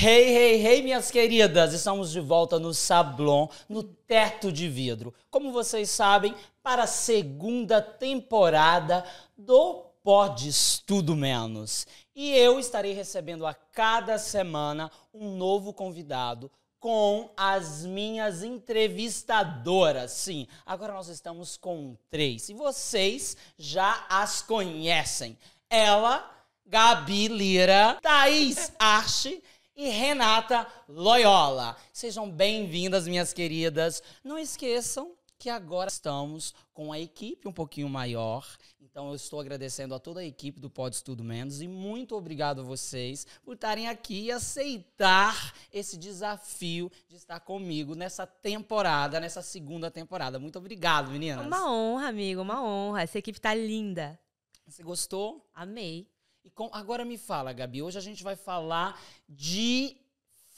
[0.00, 1.74] Hey, hey, hey, minhas queridas!
[1.74, 5.12] Estamos de volta no Sablon, no Teto de Vidro.
[5.28, 9.04] Como vocês sabem, para a segunda temporada
[9.36, 11.84] do Podes Tudo Menos.
[12.14, 20.12] E eu estarei recebendo a cada semana um novo convidado com as minhas entrevistadoras.
[20.12, 25.36] Sim, agora nós estamos com três e vocês já as conhecem.
[25.68, 26.24] Ela,
[26.64, 29.42] Gabi Lira, Thaís Arche
[29.78, 31.76] e Renata Loyola.
[31.92, 34.02] Sejam bem-vindas, minhas queridas.
[34.24, 38.44] Não esqueçam que agora estamos com a equipe um pouquinho maior.
[38.80, 42.62] Então eu estou agradecendo a toda a equipe do Pode Tudo Menos e muito obrigado
[42.62, 49.42] a vocês por estarem aqui e aceitar esse desafio de estar comigo nessa temporada, nessa
[49.42, 50.40] segunda temporada.
[50.40, 51.46] Muito obrigado, meninas.
[51.46, 53.02] Uma honra, amigo, uma honra.
[53.02, 54.18] Essa equipe tá linda.
[54.66, 55.48] Você gostou?
[55.54, 56.08] Amei.
[56.48, 59.94] E com, agora me fala, Gabi, hoje a gente vai falar de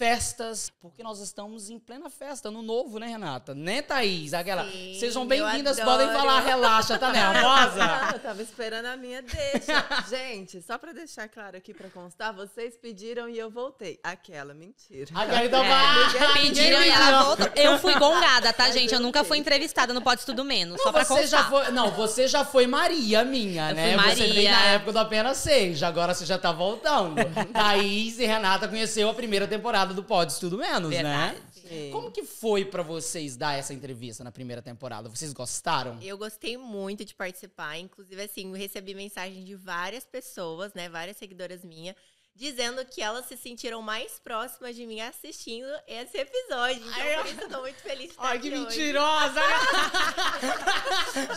[0.00, 3.54] festas, porque nós estamos em plena festa, no novo, né, Renata?
[3.54, 4.32] Né, Thaís?
[4.32, 4.64] Aquela.
[4.64, 7.84] Sim, Sejam bem-vindas, podem falar, relaxa, tá nervosa?
[7.84, 9.84] Ah, eu tava esperando a minha deixa.
[10.08, 14.00] Gente, só pra deixar claro aqui pra constar, vocês pediram e eu voltei.
[14.02, 15.10] Aquela, mentira.
[15.14, 17.50] A Gabi tá É, Ninguém Pediram e ela voltou.
[17.54, 18.94] Eu fui gongada, tá, gente?
[18.94, 20.80] Eu nunca fui entrevistada no Pode Tudo Menos.
[20.80, 21.64] Só pra você já constar.
[21.66, 23.98] foi, não, você já foi Maria minha, Eu né?
[23.98, 24.50] fui Você veio Maria.
[24.50, 27.16] na época do apenas seis, agora você já tá voltando.
[27.52, 31.02] Thaís e Renata conheceu a primeira temporada do Pode Tudo Menos, né?
[31.02, 31.40] Verdade.
[31.52, 31.90] Sim.
[31.92, 35.08] Como que foi pra vocês dar essa entrevista na primeira temporada?
[35.08, 35.98] Vocês gostaram?
[36.02, 37.78] Eu gostei muito de participar.
[37.78, 40.88] Inclusive, assim, eu recebi mensagem de várias pessoas, né?
[40.88, 41.94] Várias seguidoras minhas.
[42.40, 46.80] Dizendo que elas se sentiram mais próximas de mim assistindo esse episódio.
[46.80, 49.40] Então, Ai, por isso, eu tô muito feliz de estar Ai, aqui que mentirosa!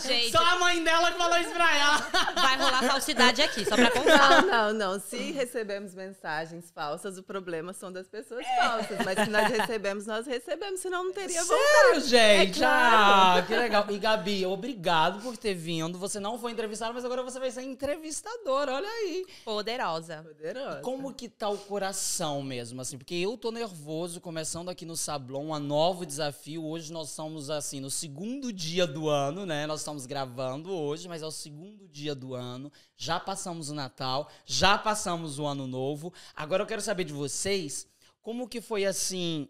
[0.02, 1.98] Gente, Só a mãe dela que falou isso pra ela.
[2.34, 4.46] vai rolar falsidade aqui, só pra constar.
[4.46, 4.98] Não, não, não.
[4.98, 8.96] Se recebemos mensagens falsas, o problema são das pessoas falsas.
[9.04, 12.00] Mas se nós recebemos, nós recebemos, senão não teria voltado.
[12.00, 12.50] Sério, gente?
[12.50, 13.40] É claro.
[13.40, 13.84] Ah, que legal.
[13.90, 15.98] E Gabi, obrigado por ter vindo.
[15.98, 18.72] Você não foi entrevistada, mas agora você vai ser entrevistadora.
[18.72, 19.26] Olha aí.
[19.44, 20.22] Poderosa.
[20.22, 20.80] Poderosa.
[20.94, 22.96] Como que tá o coração mesmo, assim?
[22.96, 26.64] Porque eu tô nervoso, começando aqui no Sablon, um novo desafio.
[26.64, 29.66] Hoje nós estamos, assim, no segundo dia do ano, né?
[29.66, 32.70] Nós estamos gravando hoje, mas é o segundo dia do ano.
[32.96, 36.12] Já passamos o Natal, já passamos o Ano Novo.
[36.32, 37.88] Agora eu quero saber de vocês,
[38.22, 39.48] como que foi, assim,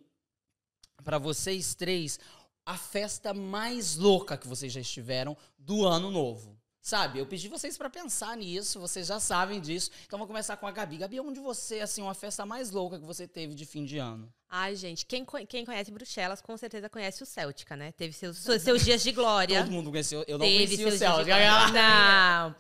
[1.04, 2.18] pra vocês três,
[2.64, 6.53] a festa mais louca que vocês já estiveram do Ano Novo?
[6.84, 9.90] Sabe, eu pedi vocês pra pensar nisso, vocês já sabem disso.
[10.04, 10.98] Então vou começar com a Gabi.
[10.98, 14.30] Gabi, onde você, assim, uma festa mais louca que você teve de fim de ano?
[14.50, 17.90] Ai, gente, quem, quem conhece Bruxelas com certeza conhece o Céltica, né?
[17.92, 19.62] Teve seus, seus dias de glória.
[19.62, 21.68] Todo mundo conheceu, eu não Teve conhecia o glória.
[21.72, 22.54] Não.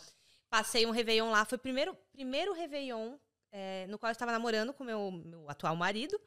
[0.48, 1.44] Passei um Réveillon lá.
[1.44, 3.16] Foi o primeiro, primeiro Réveillon
[3.52, 6.18] é, no qual eu estava namorando com meu, meu atual marido.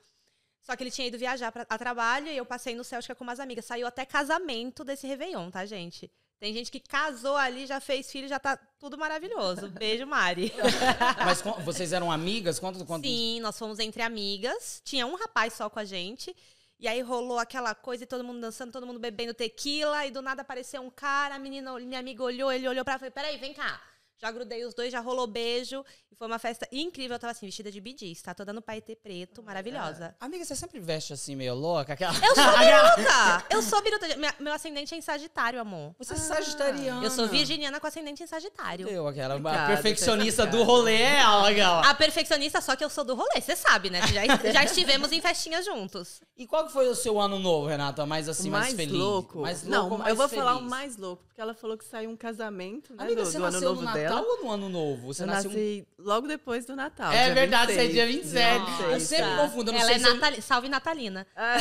[0.61, 3.23] Só que ele tinha ido viajar pra, a trabalho e eu passei no Céltica com
[3.23, 3.65] umas amigas.
[3.65, 6.11] Saiu até casamento desse Réveillon, tá, gente?
[6.39, 9.69] Tem gente que casou ali, já fez filho, já tá tudo maravilhoso.
[9.77, 10.53] Beijo, Mari.
[11.25, 12.59] Mas vocês eram amigas?
[12.59, 13.07] Quanto, quanto...
[13.07, 14.81] Sim, nós fomos entre amigas.
[14.85, 16.35] Tinha um rapaz só com a gente.
[16.79, 20.05] E aí rolou aquela coisa e todo mundo dançando, todo mundo bebendo tequila.
[20.05, 22.97] E do nada apareceu um cara, a menina, minha amiga olhou, ele olhou pra ela
[22.97, 23.81] e falou: Peraí, vem cá.
[24.19, 25.85] Já grudei os dois, já rolou beijo.
[26.11, 27.15] E foi uma festa incrível.
[27.15, 28.33] Eu tava assim, vestida de bidis, tá?
[28.33, 30.15] Toda no paetê preto, maravilhosa.
[30.19, 31.93] Amiga, você sempre veste assim, meio louca?
[31.93, 32.13] Aquela...
[32.13, 33.45] Eu sou biruta!
[33.49, 34.07] Eu sou biruta.
[34.17, 35.93] Minha- Meu ascendente é em Sagitário, amor.
[35.99, 37.03] Você é sagitariana.
[37.03, 38.87] Eu sou virginiana com ascendente em Sagitário.
[38.87, 41.89] Deu aquela a Obrigada, perfeccionista do rolê é ela, aquela.
[41.89, 44.01] A perfeccionista, só que eu sou do rolê, você sabe, né?
[44.07, 46.21] Já, já estivemos em festinhas juntos.
[46.35, 48.05] E qual foi o seu ano novo, Renata?
[48.05, 48.93] Mais assim, mais, mais feliz?
[48.93, 49.41] louco.
[49.41, 50.69] Mais louco não, mais eu vou falar o feliz?
[50.69, 53.03] mais louco, porque ela falou que saiu um casamento, né?
[53.03, 55.07] Amiga, do, você do ano novo no Natal ou no ano novo?
[55.13, 55.51] Você eu nasceu...
[55.51, 57.11] nasci logo depois do Natal.
[57.11, 57.93] É verdade, você é 26.
[57.93, 58.55] dia 27.
[58.81, 59.37] eu 26, sempre tá.
[59.37, 60.41] confundo, eu não Ela sei é se eu- Natali...
[60.41, 61.27] Salve Natalina.
[61.35, 61.57] Ah,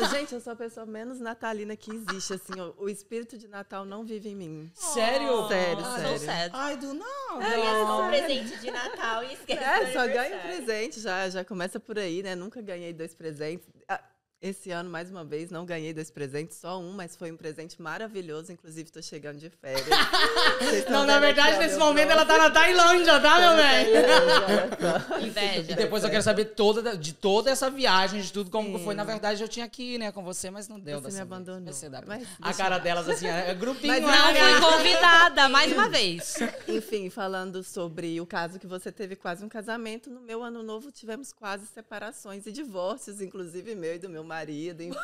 [0.00, 2.34] não, gente, eu sou a pessoa menos natalina que existe.
[2.34, 4.70] Assim, o, o espírito de Natal não vive em mim.
[4.74, 5.48] Sério?
[5.48, 6.18] Sério, Ai, sério.
[6.20, 6.50] Sad.
[6.54, 7.38] Ai, do não.
[7.38, 8.08] Ganha só um não.
[8.08, 10.40] presente de Natal e esquece É, só ganho aniversário.
[10.64, 12.34] presente, já, já começa por aí, né?
[12.34, 13.66] Nunca ganhei dois presentes.
[13.88, 14.00] Ah,
[14.42, 17.80] Esse ano, mais uma vez, não ganhei dois presentes, só um, mas foi um presente
[17.80, 18.52] maravilhoso.
[18.52, 19.86] Inclusive, tô chegando de férias.
[20.90, 23.86] Não, na verdade, aqui, nesse momento ela tá na Tailândia, tá, meu bem?
[23.96, 25.18] Olha só.
[25.20, 25.72] Inveja.
[25.72, 28.84] E depois eu quero saber toda, de toda essa viagem, de tudo, como Sim.
[28.84, 28.94] foi.
[28.94, 31.72] Na verdade, eu tinha que ir, né, com você, mas não deu Você me abandonou.
[31.72, 33.88] Ser da- Mas A cara delas, assim, é grupinho.
[34.02, 36.36] Mas é, Não fui convidada, mais uma vez.
[36.68, 40.92] Enfim, falando sobre o caso que você teve quase um casamento, no meu ano novo
[40.92, 44.98] tivemos quase separações e divórcios, inclusive meu e do meu marido, enfim,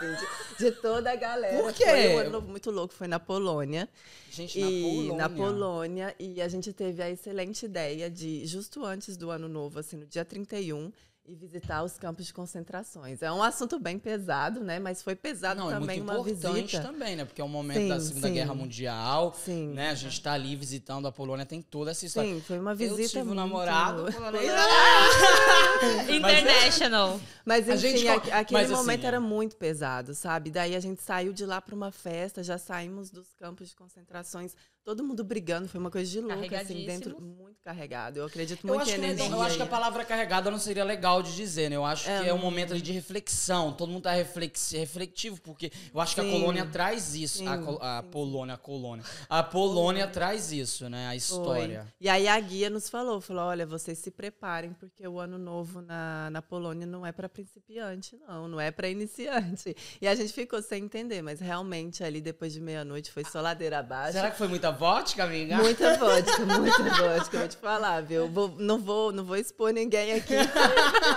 [0.58, 1.62] de, de toda a galera.
[1.62, 1.84] Por quê?
[1.84, 3.88] Foi um ano novo muito louco, foi na Polônia.
[4.30, 5.16] Gente, na e Polônia.
[5.16, 6.16] na Polônia.
[6.19, 10.06] E a gente teve a excelente ideia de, justo antes do ano novo, assim, no
[10.06, 10.92] dia 31,
[11.24, 13.22] e visitar os campos de concentrações.
[13.22, 14.80] É um assunto bem pesado, né?
[14.80, 16.82] Mas foi pesado Não, é também muito uma importante visita.
[16.82, 17.24] também, né?
[17.24, 18.34] Porque é o momento Sim, da Segunda sim.
[18.34, 19.69] Guerra Mundial, Sim.
[19.69, 19.90] né?
[19.90, 22.34] A gente tá ali visitando a Polônia, tem toda essa história.
[22.34, 23.36] Sim, foi uma Eu visita tive um muito...
[23.36, 24.50] namorado polonês.
[26.10, 27.20] International.
[27.44, 29.06] Mas A enfim, gente aquele mas, assim, momento é.
[29.06, 30.50] era muito pesado, sabe?
[30.50, 34.56] Daí a gente saiu de lá para uma festa, já saímos dos campos de concentrações,
[34.84, 38.19] todo mundo brigando, foi uma coisa de louco, assim, dentro muito carregado.
[38.19, 39.26] Eu acredito Eu muito acho, em que, energia.
[39.31, 41.76] eu acho que a palavra carregada não seria legal de dizer, né?
[41.76, 43.73] Eu acho É, que é um momento ali de reflexão.
[43.73, 46.31] Todo mundo tá reflex, refletivo, porque eu acho que a Sim.
[46.32, 47.49] colônia traz isso.
[47.49, 49.05] a, Sim, a sim, Polônia, a colônia.
[49.29, 51.06] A Polônia traz isso, né?
[51.06, 51.17] A Foi.
[51.17, 51.87] história.
[52.00, 55.81] E aí a guia nos falou, falou, olha, vocês se preparem, porque o ano novo
[55.81, 59.76] na, na Polônia não é para principiante, não, não é para iniciante.
[60.00, 63.78] E a gente ficou sem entender, mas realmente ali depois de meia-noite foi só ladeira
[63.78, 64.14] abaixo.
[64.14, 65.56] Será que foi muita vodka, amiga?
[65.56, 68.28] Muita vodka, muita vodka, vou te falar, viu?
[68.28, 70.34] Vou- não, vou, não vou expor ninguém aqui,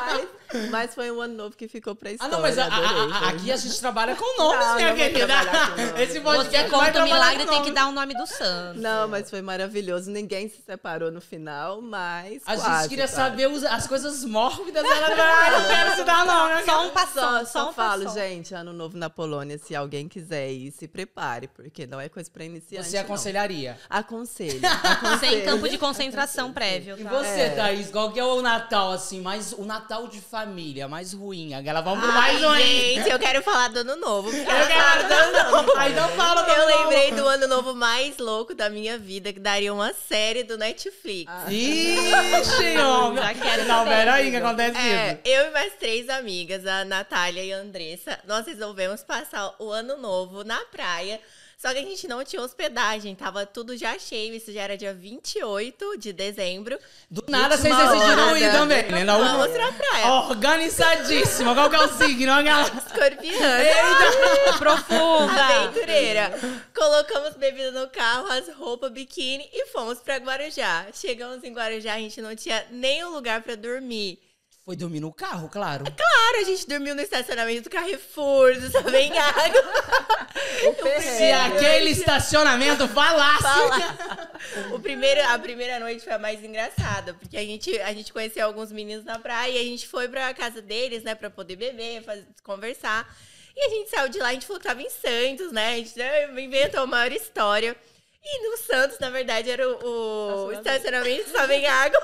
[0.07, 0.27] mas,
[0.71, 2.33] mas foi um ano novo que ficou pra Ah, história.
[2.35, 2.67] não, mas a- a-
[3.25, 5.27] a- aqui a gente trabalha com nomes, Não, minha não querida.
[5.27, 5.35] com.
[6.01, 8.79] Esse podcast Você conta o milagre, tem que dar o nome do santo.
[8.79, 10.09] Não, mas foi maravilhoso.
[10.11, 12.41] Ninguém se separou no final, mas.
[12.45, 13.15] A quase, gente queria quase.
[13.15, 15.07] saber os- as coisas mórbidas dela.
[15.15, 16.65] Ah, não quero se dar não.
[16.65, 18.21] Só um Só, passão, só só um falo, passão.
[18.21, 22.29] gente, ano novo na Polônia, se alguém quiser ir, se prepare, porque não é coisa
[22.31, 22.87] pra iniciante.
[22.87, 23.03] Você não.
[23.03, 23.77] aconselharia?
[23.89, 24.59] Aconselho.
[24.61, 25.45] Sem aconselho.
[25.45, 27.09] campo de concentração prévio, E tá?
[27.09, 27.49] você, É.
[27.49, 31.53] Thaís, qual que é o Natal, assim, mais o Natal de família, mais ruim?
[31.53, 32.59] Aquela vamos pro Ai, mais ruim.
[32.61, 34.29] gente, eu quero falar do ano novo.
[34.29, 35.77] Eu quero do ano novo.
[35.77, 36.89] Aí não fala do Eu ano novo.
[36.89, 41.31] lembrei do ano novo mais louco da minha vida, que daria uma série do Netflix.
[41.31, 43.23] Ah, Ixi, homem.
[43.23, 45.19] Já quero Não, peraí, que acontece É, isso.
[45.23, 49.95] eu e mais três amigas, a Natália e a Andressa, nós resolvemos passar o ano
[49.97, 51.19] novo na praia.
[51.57, 54.33] Só que a gente não tinha hospedagem, tava tudo já cheio.
[54.35, 56.77] Isso já era dia 28 de dezembro.
[57.09, 59.05] Do nada vocês decidiram ir também, né?
[59.05, 60.07] Vamos última- pra praia.
[60.13, 61.53] Organizadíssima.
[61.55, 62.31] Qual que é o signo?
[62.85, 63.39] Escorpião.
[64.59, 65.45] Profunda.
[65.45, 66.31] Aventureira.
[66.73, 70.87] Colocamos bebida no carro, as roupas, biquíni e fomos pra Guarujá.
[70.93, 74.19] Chegamos em Guarujá, a gente não tinha nem um lugar pra dormir.
[74.65, 75.85] Foi dormir no carro, claro.
[75.95, 79.57] Claro, a gente dormiu no estacionamento do Carrefour, do Savenhago.
[81.01, 83.43] Se aquele estacionamento falasse.
[83.43, 84.35] Fala.
[84.73, 88.45] O primeiro, a primeira noite foi a mais engraçada, porque a gente, a gente conheceu
[88.45, 92.03] alguns meninos na praia e a gente foi pra casa deles, né, pra poder beber,
[92.03, 93.07] fazer, conversar.
[93.55, 95.73] E a gente saiu de lá, a gente falou que tava em Santos, né?
[95.73, 95.93] A gente
[96.39, 97.75] inventou a maior história.
[98.27, 102.01] E no Santos, na verdade, era o, o estacionamento só vem água.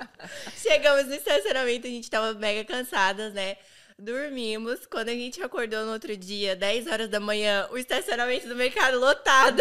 [0.56, 3.56] Chegamos no estacionamento, a gente tava mega cansadas, né?
[4.00, 4.86] Dormimos.
[4.86, 8.98] Quando a gente acordou no outro dia, 10 horas da manhã, o estacionamento do mercado
[8.98, 9.60] lotado.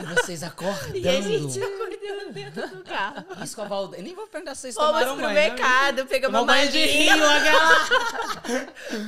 [0.00, 0.96] E vocês acordando.
[0.96, 3.26] E a gente acordou dentro do carro.
[3.44, 3.94] Escovar o...
[3.94, 5.34] Eu nem vou perguntar se vocês Fomos tomaram pro banho.
[5.34, 5.48] né?
[5.50, 7.86] mercado, pegamos Tomou uma banho de rio, aquela...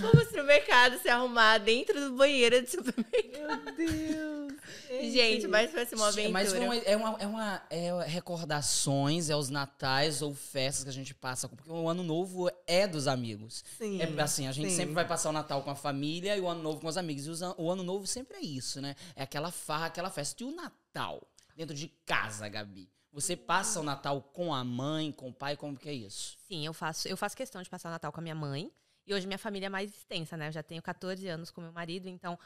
[0.02, 3.74] Fomos pro mercado se arrumar dentro do banheiro de supermercado.
[3.74, 4.52] Meu Deus.
[4.88, 6.32] Gente, mas foi assim, uma aventura.
[6.32, 10.90] Mas foi uma- é, uma, é uma é recordações, é os natais ou festas que
[10.90, 13.64] a gente passa, porque o ano novo é dos amigos.
[13.76, 14.00] Sim.
[14.00, 14.76] É assim, a gente sim.
[14.76, 17.26] sempre vai passar o Natal com a família e o ano novo com os amigos.
[17.26, 18.94] E os o ano novo sempre é isso, né?
[19.14, 20.42] É aquela farra, aquela festa.
[20.42, 21.22] E o Natal,
[21.56, 22.90] dentro de casa, Gabi?
[23.12, 26.36] Você passa o Natal com a mãe, com o pai, como que é isso?
[26.46, 28.70] Sim, eu faço, eu faço questão de passar o Natal com a minha mãe.
[29.06, 30.48] E hoje minha família é mais extensa, né?
[30.48, 32.38] Eu já tenho 14 anos com meu marido, então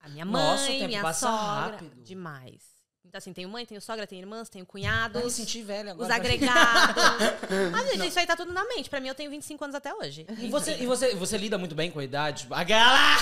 [0.00, 2.02] a minha mãe, Nossa, o tempo minha passa sogra, rápido.
[2.02, 2.75] demais.
[3.08, 6.08] Então assim, tenho mãe, tenho sogra, tenho irmãs, tenho cunhados, Eu me senti velha agora.
[6.08, 6.54] os agregados.
[7.74, 8.90] ah, gente, isso aí tá tudo na mente.
[8.90, 10.26] Pra mim, eu tenho 25 anos até hoje.
[10.38, 12.42] E você, e você, você lida muito bem com a idade?
[12.42, 13.16] Tipo, Aquela!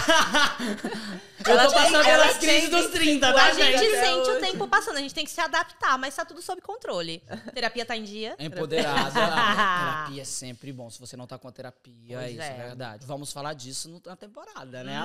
[1.46, 3.86] Eu tô passando ela pelas crises dos 30, A tá, gente gente?
[3.96, 6.62] até sente o tempo passando, a gente tem que se adaptar, mas tá tudo sob
[6.62, 7.22] controle.
[7.52, 8.34] Terapia tá em dia.
[8.40, 9.08] Empoderada.
[9.24, 10.88] A terapia é sempre bom.
[10.88, 12.46] Se você não tá com a terapia, Pois isso é.
[12.46, 12.66] é.
[12.68, 13.04] verdade.
[13.06, 14.96] Vamos falar disso na temporada, né?
[14.96, 15.04] A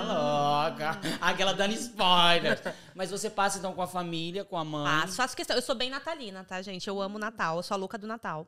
[0.70, 0.98] louca.
[1.20, 2.58] Aquela dando spoiler.
[2.94, 5.00] Mas você passa então com a família, com a mãe.
[5.02, 5.56] Faço, faço questão.
[5.56, 6.88] Eu sou bem natalina, tá, gente?
[6.88, 8.46] Eu amo Natal, eu sou a louca do Natal.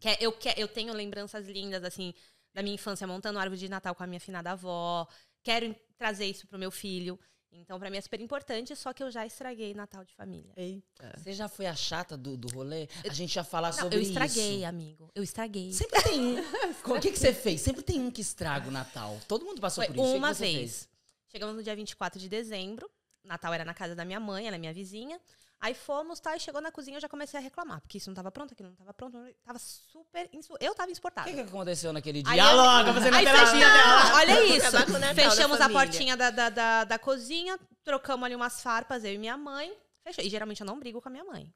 [0.00, 2.14] Que eu, que, eu tenho lembranças lindas, assim,
[2.54, 5.06] da minha infância, montando árvore de Natal com a minha finada avó.
[5.42, 7.18] Quero trazer isso pro meu filho.
[7.50, 10.52] Então, pra mim é super importante, só que eu já estraguei Natal de família.
[10.56, 11.14] Eita.
[11.16, 12.88] Você já foi a chata do, do rolê?
[13.08, 14.66] A gente já falar Não, sobre eu estraguei, isso.
[14.66, 15.10] amigo.
[15.14, 15.72] Eu estraguei.
[15.72, 16.40] Sempre tem um.
[16.84, 17.60] O que, que você fez?
[17.60, 19.18] Sempre tem um que estraga o Natal.
[19.26, 20.10] Todo mundo passou Foi por isso.
[20.10, 20.56] O que uma vez.
[20.56, 20.88] fez?
[21.28, 22.88] Chegamos no dia 24 de dezembro.
[23.24, 25.20] Natal era na casa da minha mãe, ela é minha vizinha.
[25.60, 26.36] Aí fomos, tá?
[26.36, 27.80] E chegou na cozinha, eu já comecei a reclamar.
[27.80, 29.18] Porque isso não tava pronto, aquilo não tava pronto.
[29.44, 30.28] Tava super...
[30.32, 31.34] insu- Eu tava O insuportável.
[31.34, 32.44] que, que aconteceu naquele Aí dia?
[32.50, 34.76] eu- logo, você na Aí fechamos, olha isso.
[34.76, 39.18] O Fechamos a portinha da, da, da, da cozinha, trocamos ali umas farpas, eu e
[39.18, 39.76] minha mãe.
[40.04, 40.22] Fechou.
[40.24, 41.52] E geralmente eu não brigo com a minha mãe.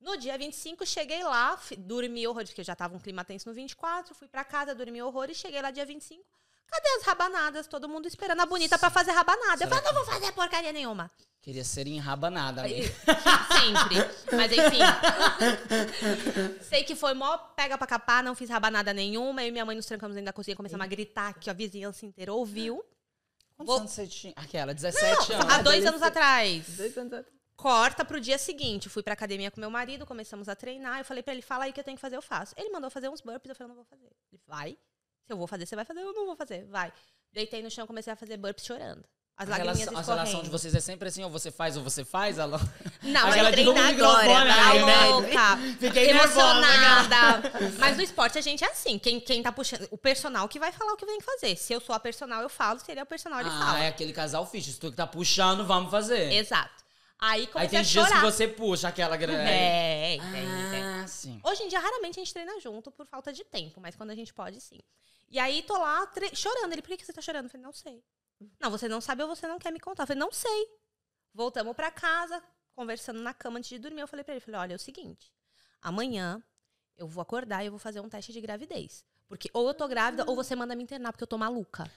[0.00, 4.12] No dia 25, cheguei lá, dormi horrores, porque já tava um clima tenso no 24,
[4.14, 6.24] fui pra casa, dormi horrores, cheguei lá dia 25.
[6.70, 7.66] Cadê as rabanadas?
[7.66, 9.64] Todo mundo esperando a bonita pra fazer rabanada.
[9.64, 11.10] Eu Será falei, não vou fazer porcaria nenhuma.
[11.42, 12.94] Queria ser enrabanada, amiga.
[13.58, 13.96] Sempre.
[14.36, 14.78] Mas enfim.
[16.62, 19.42] Sei que foi mó pega pra capar, não fiz rabanada nenhuma.
[19.42, 22.04] Eu e minha mãe nos trancamos dentro da cozinha, começamos a gritar que a vizinhança
[22.04, 22.84] inteira ouviu.
[23.56, 24.32] Quantos anos você tinha?
[24.36, 25.52] Aquela, 17 anos.
[25.52, 26.76] Há dois anos atrás.
[26.76, 27.40] Dois anos atrás.
[27.56, 28.88] Corta pro dia seguinte.
[28.88, 30.98] Fui pra academia com meu marido, começamos a treinar.
[30.98, 32.54] Eu falei pra ele, fala aí o que eu tenho que fazer, eu faço.
[32.56, 34.10] Ele mandou fazer uns burpees, eu falei, eu não vou fazer.
[34.32, 34.78] Ele, vai.
[35.26, 36.64] Se eu vou fazer, você vai fazer, eu não vou fazer.
[36.66, 36.92] Vai.
[37.32, 39.04] Deitei no chão, comecei a fazer burpees chorando.
[39.36, 42.04] As A relação, a relação de vocês é sempre assim, ou você faz ou você
[42.04, 42.58] faz, Alô?
[43.02, 45.76] Não, Aquela agora, ai, vai, né?
[45.80, 47.42] Fiquei nervosa, emocionada.
[47.78, 48.98] Mas no esporte a gente é assim.
[48.98, 49.88] Quem, quem tá puxando.
[49.90, 51.56] O personal que vai falar o que que fazer.
[51.56, 52.80] Se eu sou a personal, eu falo.
[52.80, 53.84] Se ele é o personal, ele Ah, fala.
[53.84, 54.72] é aquele casal ficha.
[54.72, 56.30] Se tu que tá puxando, vamos fazer.
[56.32, 56.79] Exato.
[57.20, 59.42] Aí Aí comecei tem a dias que você puxa aquela grana.
[59.42, 60.30] É, tem,
[60.70, 60.82] tem.
[60.82, 61.40] Ah, sim.
[61.44, 64.14] Hoje em dia, raramente a gente treina junto por falta de tempo, mas quando a
[64.14, 64.78] gente pode, sim.
[65.28, 66.72] E aí, tô lá tre- chorando.
[66.72, 67.44] Ele, por que que você tá chorando?
[67.44, 68.02] Eu falei, não sei.
[68.58, 70.04] Não, você não sabe ou você não quer me contar.
[70.04, 70.66] Eu falei, não sei.
[71.34, 72.42] Voltamos pra casa,
[72.74, 74.00] conversando na cama antes de dormir.
[74.00, 75.30] Eu falei pra ele, falei, olha, é o seguinte.
[75.82, 76.42] Amanhã
[76.96, 79.04] eu vou acordar e eu vou fazer um teste de gravidez.
[79.28, 81.88] Porque ou eu tô grávida ou você manda me internar, porque eu tô maluca.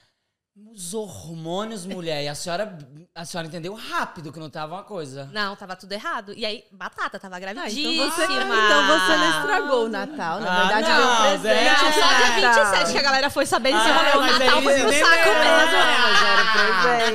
[0.56, 2.22] Os hormônios, mulher.
[2.22, 2.78] E a senhora,
[3.12, 5.28] a senhora entendeu rápido que não tava uma coisa.
[5.32, 6.32] Não, tava tudo errado.
[6.32, 7.92] E aí, batata, tava Ah, gravidíssima.
[7.92, 10.38] então, você, então você não estragou o Natal.
[10.40, 11.64] Na Ah, verdade, não, veio um presente.
[11.82, 12.64] Não, só dia de Natal.
[12.66, 14.16] 27 que a galera foi saber desse Ah.
[14.16, 15.72] O Natal foi pro você saco mesmo.
[15.72, 15.96] né?
[16.04, 16.52] Mas era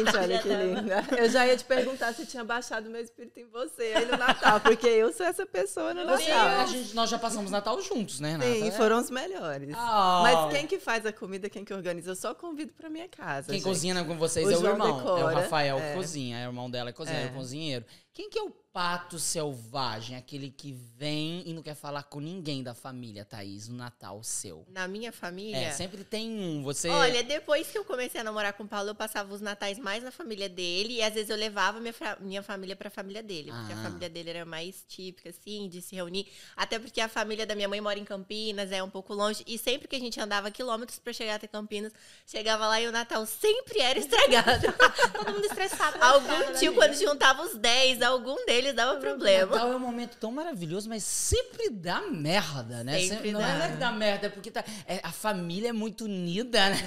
[0.03, 1.05] presente, olha que linda.
[1.17, 4.59] Eu já ia te perguntar se tinha baixado meu espírito em você aí no Natal,
[4.59, 6.59] porque eu sou essa pessoa no Natal.
[6.59, 8.51] a gente, nós já passamos Natal juntos, né, Renata?
[8.51, 8.71] Sim, É.
[8.71, 9.73] foram os melhores.
[9.77, 10.19] Ah.
[10.23, 13.28] Mas quem que faz a comida, quem que organiza, eu só convido pra minha casa.
[13.45, 13.63] Quem gente.
[13.63, 14.87] cozinha com vocês O é o João irmão.
[14.87, 15.93] é o decora, Rafael que é.
[15.95, 16.37] cozinha.
[16.37, 17.31] É o irmão dela é cozinheiro, É.
[17.31, 17.85] cozinheiro.
[18.19, 20.17] Quem que é o pato selvagem?
[20.17, 24.65] Aquele que vem e não quer falar com ninguém da família, Thaís, no Natal seu.
[24.67, 25.55] Na minha família.
[25.57, 26.61] É, sempre tem um.
[26.61, 26.89] Você.
[26.89, 30.03] Olha, depois que eu comecei a namorar com o Paulo, eu passava os natais mais
[30.03, 33.71] na família dele e às vezes eu levava minha, minha família pra família dele, porque
[33.71, 33.79] Ah.
[33.79, 36.27] a família dele era mais típica, assim, de se reunir.
[36.57, 39.57] Até porque a família da minha mãe mora em Campinas, é um pouco longe, e
[39.57, 41.93] sempre que a gente andava quilômetros pra chegar até Campinas,
[42.27, 44.67] chegava lá e o Natal sempre era estragado.
[45.13, 45.97] Todo mundo estressado.
[46.03, 49.51] algum tio, quando juntava os 10, algum deles dava problema.
[49.51, 52.99] Natal é um momento tão maravilhoso, mas sempre dá merda, né?
[52.99, 53.65] Sempre não dá.
[53.65, 56.77] é que dá merda, é porque tá, é, a família é muito unida, né?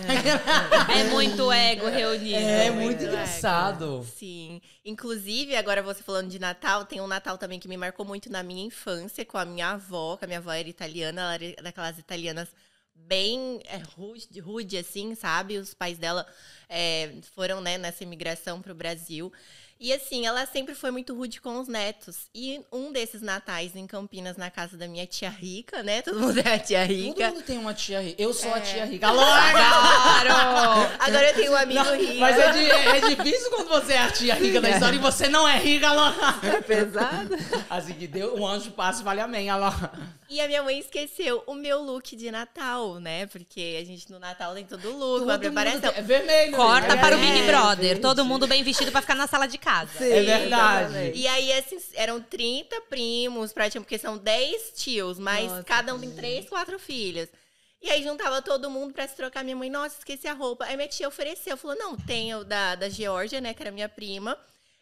[0.96, 2.36] É muito ego reunido.
[2.36, 4.06] É, muito muito engraçado.
[4.16, 4.60] Sim.
[4.84, 8.42] Inclusive, agora você falando de Natal, tem um Natal também que me marcou muito na
[8.42, 11.98] minha infância, com a minha avó, que a minha avó era italiana, ela era daquelas
[11.98, 12.48] italianas
[12.94, 15.58] bem é, rude, rude, assim, sabe?
[15.58, 16.26] Os pais dela
[16.68, 19.32] é, foram, né, nessa imigração pro Brasil.
[19.84, 22.28] E assim, ela sempre foi muito rude com os netos.
[22.32, 26.02] E um desses natais em Campinas, na casa da minha tia rica, né?
[26.02, 27.30] Todo mundo é a tia Todo rica.
[27.30, 28.22] mundo tem uma tia rica.
[28.22, 28.58] Eu sou É.
[28.58, 29.08] a tia rica.
[29.08, 30.30] Alô, Claro!
[31.00, 32.20] Agora eu tenho um amigo rico.
[32.20, 35.28] Mas é, di- é difícil quando você é a tia rica da história e você
[35.28, 36.14] não é rica, alô.
[36.46, 37.36] É pesado?
[37.68, 39.66] Assim que deu um anjo passe, vale amém, alô.
[40.32, 43.26] E a minha mãe esqueceu o meu look de Natal, né?
[43.26, 45.92] Porque a gente no Natal tem todo look, uma Todo mundo preparação.
[45.94, 46.56] É vermelho.
[46.56, 47.00] Corta né?
[47.02, 47.88] para o É, Big Brother.
[47.90, 48.00] gente.
[48.00, 50.02] Todo mundo bem vestido pra ficar na sala de casa.
[50.02, 51.12] É verdade.
[51.14, 56.00] E aí, assim, eram 30 primos, praticamente, porque são 10 tios, mas Nossa, cada um
[56.00, 57.28] tem 3, 4 filhos.
[57.82, 59.44] E aí juntava todo mundo pra se trocar.
[59.44, 60.64] Minha mãe, nossa, esqueci a roupa.
[60.64, 63.88] Aí minha tia ofereceu, falou: não, tem o da, da Geórgia, né, que era minha
[63.88, 64.38] prima.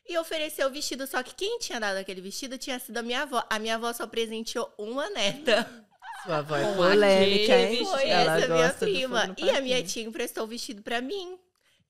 [0.08, 3.22] E ofereceu o vestido, só que quem tinha dado aquele vestido tinha sido a minha
[3.22, 3.44] avó.
[3.48, 5.86] A minha avó só presenteou uma neta.
[6.24, 7.84] Sua avó é polêmica, hein?
[7.84, 9.34] Foi Ela essa minha prima.
[9.38, 11.38] E a minha tia emprestou o vestido pra mim.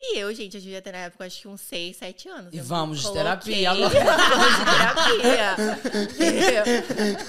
[0.03, 2.55] E eu, gente, eu devia ter na época, acho que uns 6, 7 anos.
[2.55, 3.71] E Eu vamos de terapia.
[3.75, 3.99] Vamos de
[5.19, 5.57] terapia.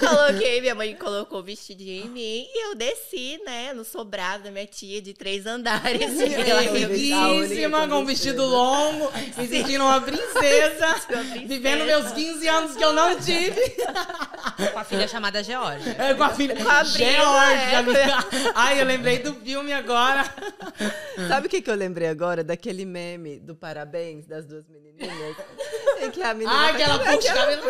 [0.00, 4.50] Coloquei, minha mãe colocou o vestidinho em mim e eu desci, né, no sobrado da
[4.50, 6.00] minha tia de três andares.
[6.18, 10.96] Ela Ela Riquíssima, com um vestido longo, me sentindo uma princesa,
[11.46, 13.60] vivendo meus 15 anos que eu não tive.
[14.72, 15.94] Com a filha chamada Georgia.
[15.98, 16.56] É, com a filha.
[16.56, 18.52] Com a Georgia, é.
[18.54, 20.24] Ai, eu lembrei do filme agora.
[21.28, 22.42] Sabe o que, que eu lembrei agora?
[22.62, 25.36] Daquele meme do parabéns das duas menininhas.
[26.00, 26.68] Em que a menina.
[26.68, 27.62] Tá que ela puxa o cabelo.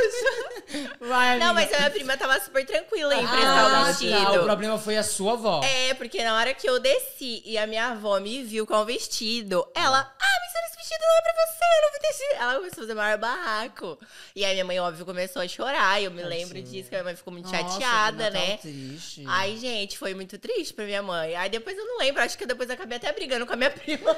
[1.00, 3.84] Vai, Não, mas a minha prima tava super tranquila em emprestar Ah, o tá.
[3.84, 4.40] vestido.
[4.40, 5.62] O problema foi a sua avó.
[5.64, 8.84] É, porque na hora que eu desci e a minha avó me viu com o
[8.84, 12.32] vestido, ela, ah, mas esse vestido não é pra você, eu não me deixei.
[12.36, 13.98] Ela começou a fazer maior barraco.
[14.36, 16.02] E aí minha mãe, óbvio, começou a chorar.
[16.02, 18.58] Eu me lembro disso, que a minha mãe ficou muito Nossa, chateada, né?
[18.58, 19.24] Triste.
[19.26, 21.34] Ai, gente, foi muito triste pra minha mãe.
[21.34, 23.70] Aí depois eu não lembro, acho que depois eu acabei até brigando com a minha
[23.72, 24.14] prima.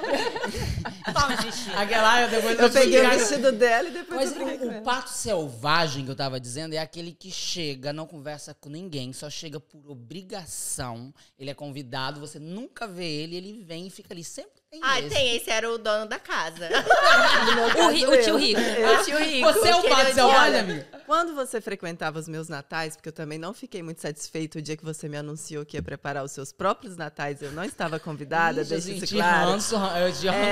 [1.13, 1.69] Toma, xixi.
[1.71, 5.09] Aquela, eu depois Eu peguei o vestido dela e depois Mas eu o, o pato
[5.09, 9.59] selvagem que eu tava dizendo é aquele que chega, não conversa com ninguém, só chega
[9.59, 11.13] por obrigação.
[11.37, 14.23] Ele é convidado, você nunca vê ele, ele vem e fica ali.
[14.23, 15.09] Sempre tem Ah, esse.
[15.09, 16.69] tem, esse era o dono da casa.
[17.77, 18.37] O, ri- o tio eu.
[18.37, 18.59] rico.
[18.59, 19.53] O tio Rico.
[19.53, 20.13] Você é o odiava.
[20.13, 20.87] selvagem, amiga?
[21.05, 24.75] Quando você frequentava os meus natais, porque eu também não fiquei muito satisfeita o dia
[24.75, 28.61] que você me anunciou que ia preparar os seus próprios natais, eu não estava convidada,
[28.61, 29.51] Ixi, deixa isso de claro.
[29.51, 30.43] ranço, ran- de rancor,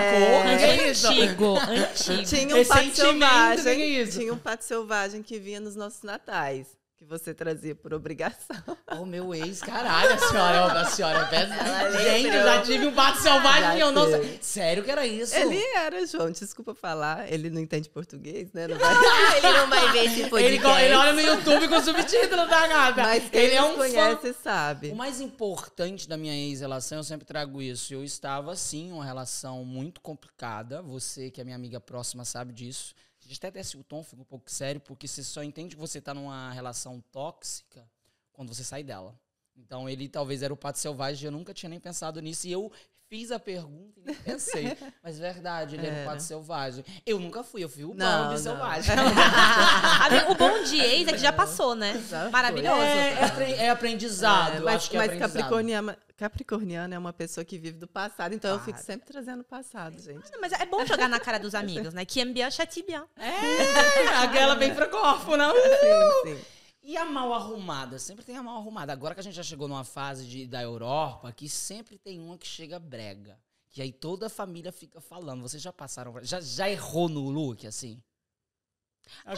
[0.47, 0.57] É.
[0.57, 0.89] que é?
[0.89, 2.23] Antigo, antigo.
[2.23, 4.01] Tinha um pato selvagem.
[4.01, 4.05] é?
[4.07, 6.67] Tinha um pato selvagem que vinha nos nossos natais,
[7.03, 8.55] que você trazia por obrigação.
[8.99, 12.01] O meu ex, caralho, a senhora, a senhora é pesada.
[12.01, 14.39] Gente, eu já tive um pato selvagem e eu não sei.
[14.41, 15.35] Sério que era isso?
[15.35, 18.67] Ele era, João, desculpa falar, ele não entende português, né?
[18.67, 18.95] Não vai-
[19.37, 20.65] ele não vai ver esse podcast.
[20.65, 23.01] Ele, ele olha no YouTube com subtítulo da gata.
[23.03, 23.77] Mas quem ele é um fã.
[23.77, 24.89] conhece sabe.
[24.91, 27.93] O mais importante da minha ex-relação, eu sempre trago isso.
[27.93, 30.81] Eu estava, sim, em uma relação muito complicada.
[30.81, 32.93] Você, que é minha amiga próxima, sabe disso.
[33.23, 35.81] A gente até desce o tom, fica um pouco sério, porque você só entende que
[35.81, 37.89] você está numa relação tóxica
[38.33, 39.17] quando você sai dela.
[39.55, 42.47] Então, ele talvez era o pato selvagem, eu nunca tinha nem pensado nisso.
[42.47, 42.71] E eu
[43.13, 44.75] fiz a pergunta e nem pensei.
[45.03, 46.09] Mas verdade, ele era, o Era.
[46.09, 46.83] pato selvagem.
[47.05, 48.41] Eu nunca fui, eu fui o Não, Bambi não.
[48.41, 48.95] selvagem.
[50.29, 52.03] O bom de ex é que já passou, né?
[52.09, 52.29] Já.
[52.31, 52.81] Maravilhoso.
[52.81, 54.55] É, é é aprendizado.
[54.57, 55.33] É, mas acho que é mas aprendizado.
[55.33, 58.85] capricorniana, capricorniana é uma pessoa que vive do passado, então eu fico Claro.
[58.85, 60.31] sempre trazendo o passado, gente.
[60.31, 62.03] Não, Mas é bom jogar na cara dos amigos, né?
[62.03, 63.03] Que é bien, chati bien.
[63.17, 65.53] É, aquela bem pra corpo, não?
[66.23, 66.41] Sim, sim.
[66.83, 67.97] E a mal arrumada?
[67.97, 68.91] Sempre tem a mal arrumada.
[68.91, 72.37] Agora que a gente já chegou numa fase de, da Europa, que sempre tem uma
[72.37, 73.39] que chega brega.
[73.71, 75.41] Que aí toda a família fica falando.
[75.41, 76.13] Vocês já passaram.
[76.23, 78.03] Já, já errou no look, assim?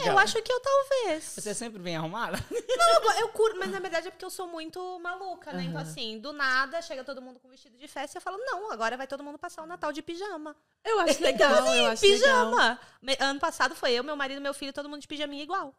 [0.06, 1.24] Eu acho que eu talvez.
[1.24, 2.36] Você sempre vem arrumada?
[2.78, 5.64] Não, eu, eu curto, mas na verdade é porque eu sou muito maluca, né?
[5.64, 8.70] Então, assim, do nada, chega todo mundo com vestido de festa e eu falo, não,
[8.72, 10.54] agora vai todo mundo passar o Natal de pijama.
[10.84, 12.50] Eu acho legal, eu acho legal.
[12.50, 12.80] Pijama!
[13.02, 15.74] Me- Ano passado foi eu, meu marido, meu filho, todo mundo de pijaminha igual.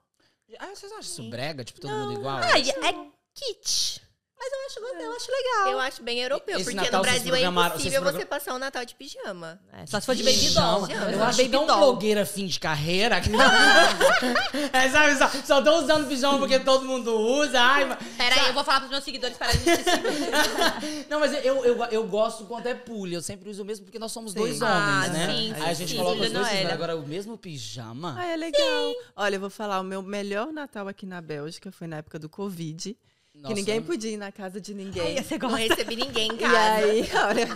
[0.60, 1.64] Ah, vocês acham isso brega?
[1.64, 2.38] Tipo, todo mundo igual?
[2.38, 4.02] Ai, é kit.
[4.40, 5.68] Mas eu acho, eu acho legal.
[5.72, 8.54] Eu acho bem europeu, Esse porque Natal no vocês Brasil é programaram- impossível você passar
[8.54, 9.60] um Natal de pijama.
[9.74, 10.88] É, só se for de baby doll.
[10.90, 11.78] Eu Baby acho tão doll.
[11.80, 13.18] blogueira fim de carreira.
[14.74, 17.60] é, sabe, só, só tô usando pijama porque todo mundo usa.
[17.60, 21.08] Ai, mas- Peraí, eu vou falar pros meus seguidores pararem de se seguir.
[21.10, 23.16] Não, mas eu, eu, eu gosto quando é pulha.
[23.16, 24.40] Eu sempre uso o mesmo porque nós somos Sim.
[24.40, 24.68] dois Ah,
[25.06, 25.28] homens, né?
[25.28, 26.72] sim, Aí a gente sim, coloca os dois.
[26.72, 28.16] Agora, o mesmo pijama.
[28.18, 28.94] Ah, é legal.
[29.16, 32.30] Olha, eu vou falar, o meu melhor Natal aqui na Bélgica foi na época do
[32.30, 32.96] Covid,
[33.38, 35.16] Nossa, que ninguém podia ir na casa de ninguém.
[35.22, 35.58] Você Não gosta?
[35.76, 36.58] recebi ninguém em E casa.
[36.58, 37.48] aí, olha,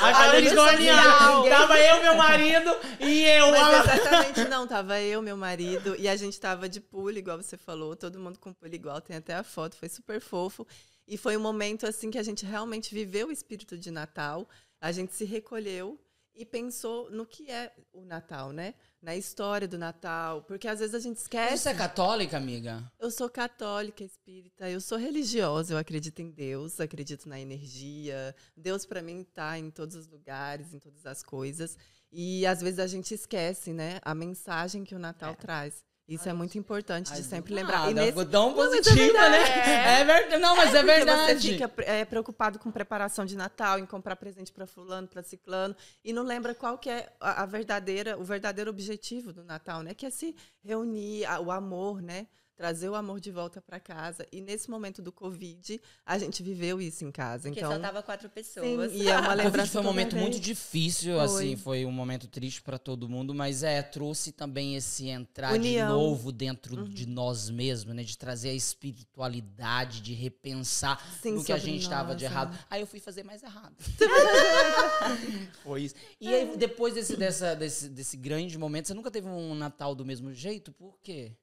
[0.00, 0.94] A California.
[0.94, 1.48] social.
[1.48, 3.50] Tava eu, meu marido e eu.
[3.52, 7.56] Mas exatamente não, tava eu, meu marido, e a gente tava de pulha, igual você
[7.56, 10.66] falou, todo mundo com pulha igual, tem até a foto, foi super fofo.
[11.06, 14.48] E foi um momento assim que a gente realmente viveu o espírito de Natal,
[14.80, 15.98] a gente se recolheu
[16.34, 18.74] e pensou no que é o Natal, né?
[19.06, 21.58] Na história do Natal, porque às vezes a gente esquece.
[21.58, 22.90] Você é católica, amiga?
[22.98, 28.34] Eu sou católica, espírita, eu sou religiosa, eu acredito em Deus, acredito na energia.
[28.56, 31.78] Deus para mim tá em todos os lugares, em todas as coisas.
[32.10, 35.84] E às vezes a gente esquece, né, a mensagem que o Natal traz.
[36.08, 37.78] Isso é muito importante de sempre lembrar.
[37.78, 39.30] nada, E nesse, tão é positiva, verdade.
[39.32, 40.00] né?
[40.00, 40.40] É verdade.
[40.40, 41.40] Não, mas é, porque verdade.
[41.40, 45.74] Você fica é, preocupado com preparação de Natal, em comprar presente para fulano, para ciclano,
[46.04, 49.94] e não lembra qual que é a, a verdadeira, o verdadeiro objetivo do Natal, né?
[49.94, 52.28] Que é se reunir, a- o amor, né?
[52.56, 54.26] Trazer o amor de volta para casa.
[54.32, 57.48] E nesse momento do Covid, a gente viveu isso em casa.
[57.50, 58.92] Porque então, só tava quatro sim, pessoas.
[58.94, 61.24] e é uma lembrança foi um momento muito difícil, Foi.
[61.24, 65.58] assim, foi um momento triste pra todo mundo, mas é, trouxe também esse entrar de
[65.58, 65.88] União.
[65.90, 68.02] novo dentro de nós mesmos, né?
[68.02, 72.52] De trazer a espiritualidade, de repensar Sim, no que a gente estava de errado.
[72.52, 72.58] né?
[72.70, 73.76] Aí eu fui fazer mais errado.
[75.62, 75.94] foi isso.
[76.18, 80.06] E aí, depois desse, dessa, desse, desse grande momento, você nunca teve um Natal do
[80.06, 80.72] mesmo jeito?
[80.72, 81.36] Por quê?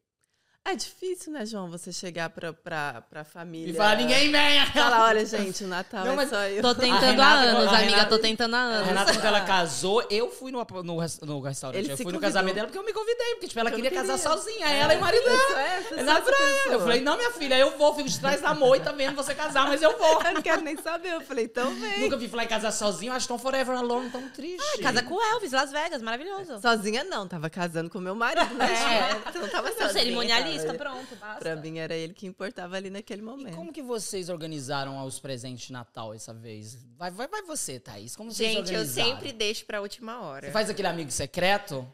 [0.66, 3.72] É difícil, né, João, você chegar pra, pra, pra família.
[3.74, 4.66] E falar, ninguém vem!
[4.72, 6.62] Fala, olha, gente, o Natal Não, é mas só eu.
[6.62, 8.88] Tô tentando há anos, a amiga, Renata- tô tentando há A anos.
[8.88, 11.84] Renata, quando ela casou, eu fui no, no, no restaurante.
[11.84, 12.22] Ele eu fui no convidou.
[12.22, 14.32] casamento dela porque eu me convidei, porque tipo, ela queria não casar queria.
[14.38, 15.62] sozinha, ela e o marido dela.
[15.62, 16.64] É, É na praia.
[16.72, 19.68] Eu falei, não, minha filha, eu vou, fico de trás da moita vendo você casar,
[19.68, 20.24] mas eu vou.
[20.24, 21.10] Eu não quero nem saber.
[21.16, 22.00] Eu falei, então vem.
[22.00, 24.82] Nunca vi falar em casar sozinho, acho tão forever alone, tão triste.
[24.82, 26.62] Casa com o Elvis, Las Vegas, maravilhoso.
[26.62, 29.12] Sozinha não, tava casando com meu marido, né?
[29.28, 29.90] É, tu não tava sozinha.
[29.90, 30.53] cerimonialista.
[30.54, 31.40] Lista, pronto, basta.
[31.40, 33.56] Pra mim era ele que importava ali naquele E momento.
[33.56, 36.78] como que vocês organizaram os presentes de Natal essa vez?
[36.98, 38.16] Vai, vai, vai você, Thaís.
[38.16, 40.48] Como vocês Gente, eu sempre deixo pra última hora.
[40.48, 41.86] Você faz aquele amigo secreto?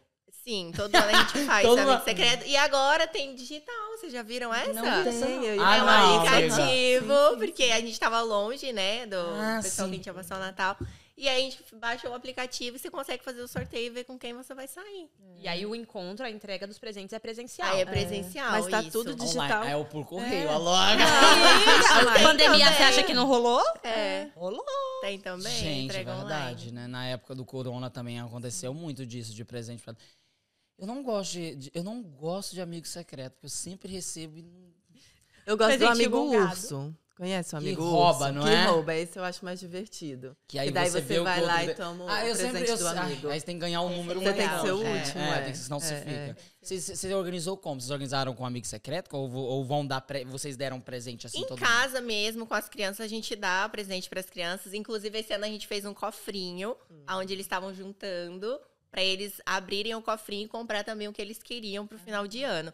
[0.43, 2.03] Sim, todo ano a gente faz, amigo ano.
[2.03, 2.45] secreto.
[2.47, 4.73] E agora tem digital, vocês já viram essa?
[4.73, 5.03] Não.
[5.03, 9.59] Tem, eu Ah, é um não, aplicativo, porque a gente tava longe, né, do Ah,
[9.61, 9.91] pessoal sim.
[9.91, 10.77] que a gente ia passar o Natal.
[11.21, 14.05] E aí a gente baixa o aplicativo e você consegue fazer o sorteio e ver
[14.05, 15.09] com quem você vai sair.
[15.37, 17.73] E aí o encontro, a entrega dos presentes é presencial.
[17.73, 18.91] Aí é presencial, Mas tá isso.
[18.91, 19.43] tudo Digital.
[19.45, 19.71] Online.
[19.71, 20.53] É o por correio, É.
[20.53, 20.71] alô.
[20.73, 22.77] A Tem pandemia, também.
[22.77, 23.61] você acha que não rolou?
[23.83, 24.63] É, Rolou.
[25.01, 26.71] tem também, Gente, é verdade, online.
[26.71, 26.87] né?
[26.87, 29.93] Na época do corona também aconteceu muito disso de presente pra...
[30.77, 34.37] Eu não gosto de, de- eu não gosto de amigo secreto, porque eu sempre recebo
[34.37, 34.45] e
[35.45, 36.51] Eu gosto do Presentinho amigo bongado.
[36.51, 36.95] urso.
[37.19, 38.31] Conhece o Que amigo rouba, urso?
[38.31, 38.65] não que é?
[38.67, 40.37] rouba, esse eu acho mais divertido.
[40.47, 42.07] que aí e daí você, você, vê o vai que o lá e toma o
[42.07, 43.27] Ah, eu sempre presente eu, do ai, amigo.
[43.29, 44.37] aí você tem que ganhar um número Você maior.
[44.37, 45.41] tem que ser o É, último, é, é.
[45.41, 46.11] tem que, senão você É, fica.
[46.11, 46.35] é.
[46.61, 47.81] Você, você- você organizou como?
[47.81, 51.39] Vocês organizaram com um amigo secreto ou, ou vão dar pre- vocês deram presente assim
[51.41, 54.73] Em todo casa mesmo, com as crianças, a gente dá presente para as crianças.
[54.73, 56.73] Inclusive, esse ano a gente fez um cofrinho,
[57.11, 58.57] onde eles estavam juntando,
[58.89, 62.43] para eles abrirem o cofrinho e comprar também o que eles queriam pro final de
[62.43, 62.73] ano.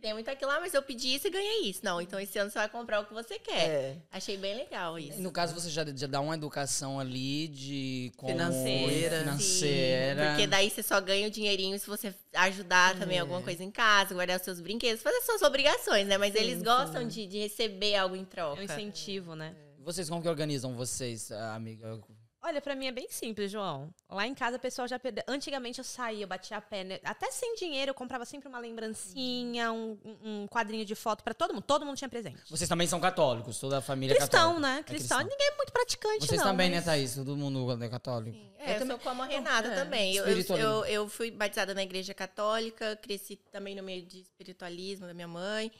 [0.00, 1.80] Tem muito aquilo lá, mas eu pedi isso e ganhei isso.
[1.82, 3.68] Não, então esse ano você vai comprar o que você quer.
[3.68, 3.96] É.
[4.12, 5.20] Achei bem legal isso.
[5.20, 9.18] No caso, você já, já dá uma educação ali de como Financeira.
[9.20, 10.22] financeira.
[10.22, 13.20] Sim, porque daí você só ganha o dinheirinho se você ajudar também É.
[13.20, 16.18] alguma coisa em casa, guardar os seus brinquedos, fazer suas obrigações, né?
[16.18, 17.08] Mas Sim, eles gostam sim.
[17.08, 18.60] de, de receber algo em É troca.
[18.60, 19.54] um incentivo, né?
[19.80, 21.98] Vocês como que organizam vocês, ah, amiga?
[22.42, 23.92] Olha, pra mim é bem simples, João.
[24.08, 25.24] Lá em casa, o pessoal já perdeu.
[25.26, 27.00] Antigamente eu saía, eu batia a pé, né?
[27.02, 31.52] Até sem dinheiro, eu comprava sempre uma lembrancinha, um, um- quadrinho de foto pra todo
[31.52, 31.64] mundo.
[31.64, 32.38] Todo mundo tinha presente.
[32.48, 34.60] Vocês também são católicos, toda a família é Cristão, católica.
[34.60, 34.78] né?
[34.78, 35.18] É Cristão.
[35.18, 35.36] cristão.
[35.38, 36.48] Ninguém é muito praticante, Vocês não.
[36.50, 37.14] também, mas- né, Thaís?
[37.16, 38.38] Todo mundo é católico.
[38.58, 40.14] É, eu, sou como a Renata é, também.
[40.14, 40.70] Eu, eu, espiritualismo.
[40.70, 45.28] eu, eu fui batizada na igreja católica, cresci também no meio de espiritualismo da minha
[45.28, 45.72] mãe.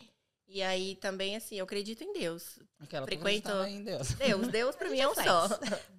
[0.48, 2.60] E aí também, assim, eu acredito em Deus.
[2.80, 4.10] Aquela Frequento- em Deus.
[4.14, 5.48] Deus, Deus pra mim é um só.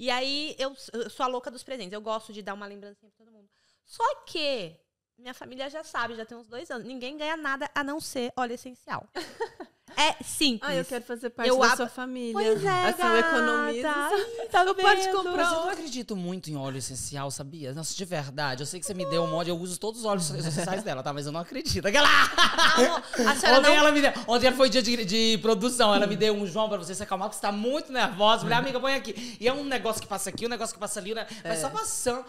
[0.00, 1.92] E aí, eu, eu sou a louca dos presentes.
[1.92, 3.50] Eu gosto de dar uma lembrancinha pra todo mundo.
[3.84, 4.78] Só que,
[5.18, 6.86] minha família já sabe, já tem uns dois anos.
[6.86, 9.08] Ninguém ganha nada a não ser óleo essencial.
[10.00, 10.70] É simples.
[10.70, 12.32] Ah, eu quero fazer parte Eu da abro- sua família.
[12.32, 13.82] Pois é, Assim, eu economizo.
[13.82, 14.16] gata.
[14.52, 17.74] Tá Eu pode comprar Mas eu não acredito muito em óleo essencial, sabia?
[17.74, 18.62] Nossa, de verdade.
[18.62, 21.02] Eu sei que você me deu um monte, eu uso todos os óleos essenciais dela,
[21.02, 21.12] tá?
[21.12, 21.84] Mas eu não acredito.
[21.86, 22.08] Aquela...
[22.08, 23.76] A senhora Ontem não...
[23.76, 24.12] ela me deu.
[24.28, 25.92] Ontem foi dia de, de produção.
[25.94, 28.44] Ela me deu um João pra você se acalmar, porque você tá muito nervosa.
[28.44, 29.36] Eu Falei, amiga, põe aqui.
[29.40, 31.26] E é um negócio que passa aqui, um negócio que passa ali, né?
[31.42, 32.24] Vai só passando.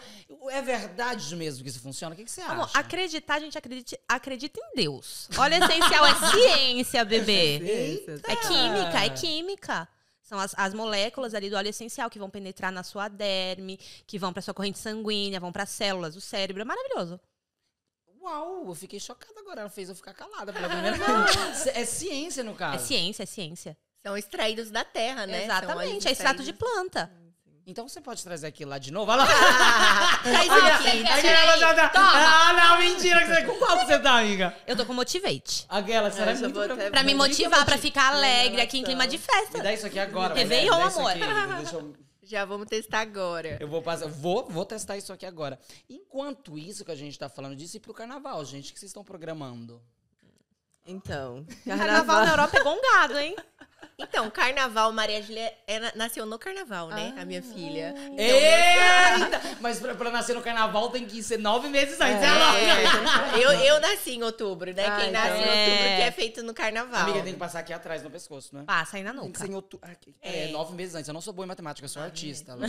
[0.50, 2.14] É verdade mesmo que isso funciona?
[2.14, 2.78] O que, que você Amor, acha?
[2.78, 5.28] acreditar, a gente acredita, acredita em Deus.
[5.36, 7.59] Óleo essencial é ciência, bebê.
[7.68, 9.88] É química, é química.
[10.22, 14.18] São as, as moléculas ali do óleo essencial que vão penetrar na sua derme, que
[14.18, 16.62] vão pra sua corrente sanguínea, vão para células do cérebro.
[16.62, 17.18] É maravilhoso.
[18.22, 19.62] Uau, eu fiquei chocada agora.
[19.62, 21.66] Ela fez eu ficar calada pela primeira vez.
[21.74, 22.86] É ciência, no É caso.
[22.86, 23.76] ciência, é ciência.
[24.02, 25.44] São extraídos da terra, né?
[25.44, 27.10] Exatamente, é extrato de planta.
[27.66, 29.12] Então você pode trazer aqui lá de novo?
[29.12, 30.18] Olha lá.
[30.22, 31.60] Traz Olha, aqui, aquela tira aí.
[31.60, 33.20] já tá- Ah, não, mentira.
[33.20, 34.56] que você- Com qual que você tá, amiga?
[34.66, 35.66] Eu tô com Motivate.
[35.68, 38.78] Aquela, será É, já muito vou pra- até- Pra me motivar, pra ficar alegre aqui
[38.78, 39.62] em clima de Me festa.
[39.62, 40.34] dá isso aqui agora.
[40.34, 41.94] me dá isso amor.
[42.22, 43.56] Já vamos testar agora.
[43.60, 45.58] Eu vou passar, vou, vou testar isso aqui agora.
[45.88, 48.90] Enquanto isso que a gente tá falando disso, e pro carnaval, gente, o que vocês
[48.90, 49.82] estão programando?
[50.86, 53.36] Então, Carnaval na Europa é gongado, hein?
[54.02, 57.14] Então, carnaval, Maria Júlia é na- nasceu no carnaval, né?
[57.18, 57.94] A minha filha.
[57.96, 58.00] Ah.
[58.12, 59.56] Então, Eita!
[59.60, 62.22] Mas pra, pra nascer no carnaval tem que ser nove meses antes.
[62.22, 63.38] É, louca?
[63.38, 64.86] É, eu, eu nasci em outubro, né?
[64.86, 65.20] Ah, Quem então.
[65.22, 65.60] nasce em É.
[65.64, 67.02] outubro que é feito no carnaval.
[67.02, 68.64] Amiga, tem que passar aqui atrás no pescoço, né?
[68.66, 69.88] Passa aí na Tem que ser em outubro.
[69.88, 70.52] Ah, é, É.
[70.52, 71.08] nove meses antes.
[71.08, 72.56] Eu não sou boa em matemática, eu sou artista.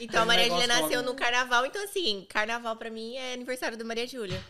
[0.00, 1.02] Então, a Maria Júlia nasceu logo.
[1.10, 1.64] no carnaval.
[1.66, 4.42] Então, assim, carnaval pra mim é aniversário da Maria Júlia.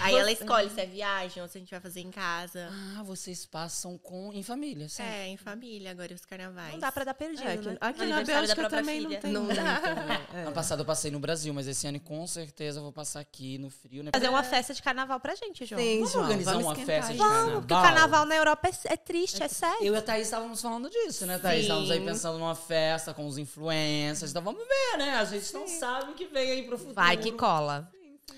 [0.00, 2.68] Aí ela escolhe se é viagem ou se a gente vai fazer em casa.
[2.98, 5.08] Ah, vocês passam com em família, certo?
[5.10, 6.72] É, em família agora os carnavais.
[6.72, 7.76] Não dá pra dar perdido, É, aqui, né?
[7.80, 9.08] aqui na Aniversário da Bélgica própria também filha.
[9.14, 9.54] não tem Não dá.
[9.54, 10.26] né?
[10.46, 13.58] Ano passado eu passei no Brasil, mas esse ano com certeza eu vou passar aqui
[13.58, 14.10] no frio, né?
[14.12, 15.80] Fazer uma festa de carnaval pra gente, João.
[15.80, 17.60] Sim, Vamos João, organizar vamos uma esquentar festa de carnaval?
[17.60, 19.84] Porque o carnaval na Europa é, é triste, é sério.
[19.84, 21.56] Eu e a Thaís estávamos falando disso, né, Thaís?
[21.56, 21.62] Sim.
[21.62, 24.30] Estávamos aí pensando numa festa com os influencers.
[24.30, 25.16] Então vamos ver, né?
[25.16, 26.94] A gente não sabe o que vem aí pro futuro.
[26.94, 27.90] Vai que cola.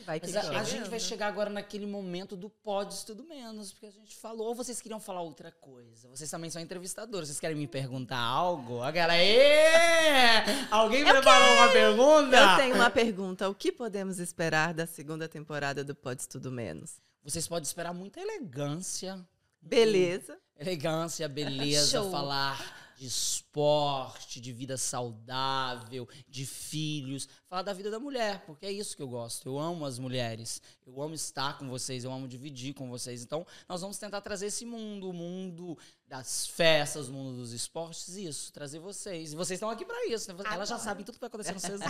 [0.08, 3.84] Vai Mas a, a gente vai chegar agora naquele momento do podes tudo menos, porque
[3.84, 6.08] a gente falou, ou vocês queriam falar outra coisa?
[6.08, 8.82] Vocês também são entrevistadores, vocês querem me perguntar algo?
[8.82, 10.44] Aquela, ê!
[10.70, 12.36] Alguém preparou uma pergunta?
[12.38, 13.50] Eu tenho uma pergunta.
[13.50, 17.02] O que podemos esperar da segunda temporada do Pode Tudo Menos?
[17.22, 19.22] Vocês podem esperar muita elegância.
[19.60, 20.38] Beleza.
[20.58, 22.10] Elegância, beleza, Show.
[22.10, 27.28] falar de esporte, de vida saudável, de filhos.
[27.48, 29.48] Falar da vida da mulher, porque é isso que eu gosto.
[29.48, 30.60] Eu amo as mulheres.
[30.84, 33.22] Eu amo estar com vocês, eu amo dividir com vocês.
[33.22, 38.50] Então, nós vamos tentar trazer esse mundo, o mundo das festas, mundo dos esportes, isso,
[38.50, 39.34] trazer vocês.
[39.34, 40.42] E vocês estão aqui para isso, né?
[40.50, 41.84] Elas já sabem tudo que vai acontecer no CESI.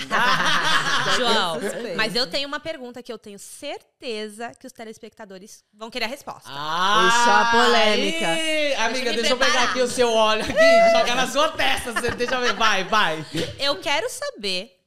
[1.17, 1.97] João, suspeito.
[1.97, 6.09] mas eu tenho uma pergunta que eu tenho certeza que os telespectadores vão querer a
[6.09, 6.49] resposta.
[6.53, 8.27] Ah, Deixa a polêmica.
[8.29, 8.75] aí!
[8.75, 11.93] Amiga, deixa eu pegar aqui o seu óleo aqui, jogar na sua testa.
[11.93, 13.25] você- Deixa eu ver, vai, vai.
[13.59, 14.78] Eu quero saber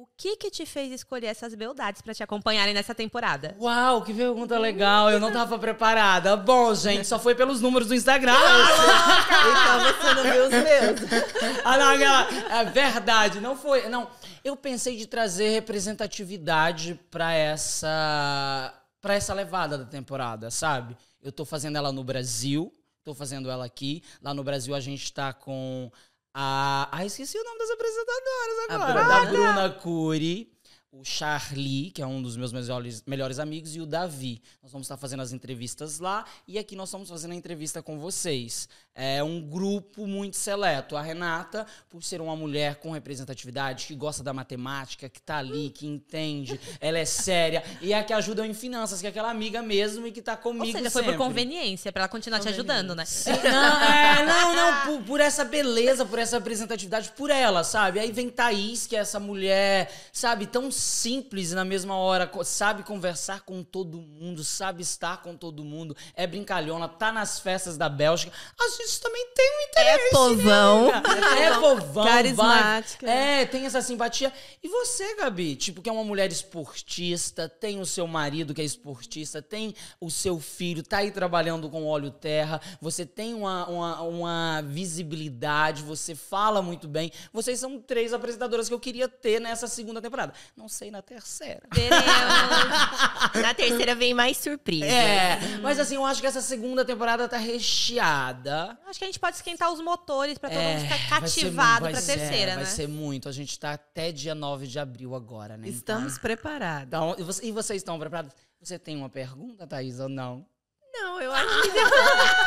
[0.00, 3.54] o que que te fez escolher essas beldades pra te acompanharem nessa temporada.
[3.60, 5.10] Uau, que pergunta legal.
[5.10, 6.36] Eu não tava preparada.
[6.38, 8.32] Bom, gente, só foi pelos números do Instagram.
[8.32, 11.60] Então você não viu os meus.
[11.64, 12.28] Ah, não, aquela.
[12.60, 13.88] É verdade, não foi.
[13.90, 14.08] Não,
[14.42, 18.74] eu pensei de trazer representatividade pra essa.
[19.02, 20.96] para essa levada da temporada, sabe?
[21.22, 22.72] Eu tô fazendo ela no Brasil,
[23.04, 24.02] tô fazendo ela aqui.
[24.22, 25.90] Lá no Brasil a gente tá com
[26.34, 26.88] a.
[26.92, 28.92] Ah, esqueci o nome das apresentadoras A agora.
[28.92, 29.24] Bruna.
[29.24, 30.59] Da Bruna Cury.
[30.92, 34.42] O Charlie, que é um dos meus melhores, melhores amigos, e o Davi.
[34.60, 37.96] Nós vamos estar fazendo as entrevistas lá e aqui nós estamos fazendo a entrevista com
[37.96, 38.68] vocês.
[38.92, 40.96] É um grupo muito seleto.
[40.96, 45.70] A Renata, por ser uma mulher com representatividade, que gosta da matemática, que tá ali,
[45.70, 49.30] que entende, ela é séria e é a que ajuda em finanças, que é aquela
[49.30, 52.48] amiga mesmo e que tá Ou comigo seja, foi por conveniência, pra ela continuar te
[52.48, 53.04] ajudando, né?
[53.44, 58.00] Não, é, não, não, por, por essa beleza, por essa representatividade, por ela, sabe?
[58.00, 62.82] Aí vem Thaís, que é essa mulher, sabe, tão simples e na mesma hora, sabe
[62.82, 67.88] conversar com todo mundo, sabe estar com todo mundo, é brincalhona, tá nas festas da
[67.88, 68.32] Bélgica.
[68.58, 70.06] A gente também tem um interesse.
[70.06, 70.86] É povão.
[70.90, 71.42] né?
[71.42, 73.06] É povão, Carismática.
[73.06, 73.42] vai.
[73.42, 74.32] É, tem essa simpatia.
[74.62, 78.64] E você, Gabi, tipo, que é uma mulher esportista, tem o seu marido que é
[78.64, 84.02] esportista, tem o seu filho, tá aí trabalhando com óleo terra, você tem uma, uma,
[84.02, 87.12] uma visibilidade, você fala muito bem.
[87.32, 90.32] Vocês são três apresentadoras que eu queria ter nessa segunda temporada.
[90.56, 91.60] Não sei na terceira.
[91.72, 93.42] Veremos.
[93.42, 94.86] Na terceira vem mais surpresa.
[94.86, 98.78] É, mas assim, eu acho que essa segunda temporada tá recheada.
[98.86, 101.80] Acho que a gente pode esquentar os motores pra todo É, mundo ficar vai cativado
[101.82, 102.70] vai ser- terceira, Vai né?
[102.70, 103.28] ser muito.
[103.28, 105.68] A gente tá até dia 9 de abril agora, né?
[105.68, 106.86] Estamos preparados.
[106.86, 108.32] Então, e você- e vocês estão preparados?
[108.60, 110.46] Você tem uma pergunta, Thaís, ou não?
[110.92, 111.62] Não, eu acho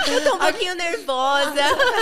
[0.06, 1.54] que eu tô um pouquinho nervosa.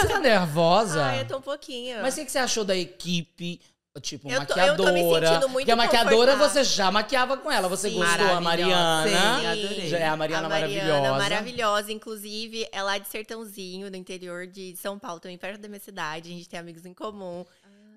[0.02, 1.04] Você tá nervosa?
[1.06, 2.02] Ai, eu tô um pouquinho.
[2.02, 3.62] Mas o que que você achou da equipe?
[4.00, 5.28] Tipo, Eu tô- eu tô me maquiadora.
[5.28, 7.68] sentindo muito Porque a maquiadora você já maquiava com ela.
[7.68, 7.98] Você Sim.
[7.98, 8.40] gostou, a.
[8.40, 9.10] Mariana.
[9.10, 9.88] Sim, adorei.
[9.90, 11.18] Já é a Mariana a Mariana, maravilhosa.
[11.18, 11.92] maravilhosa.
[11.92, 16.30] Inclusive, é lá de Sertãozinho, no interior de São Paulo, também perto da minha cidade.
[16.32, 17.46] A gente tem amigos em comum.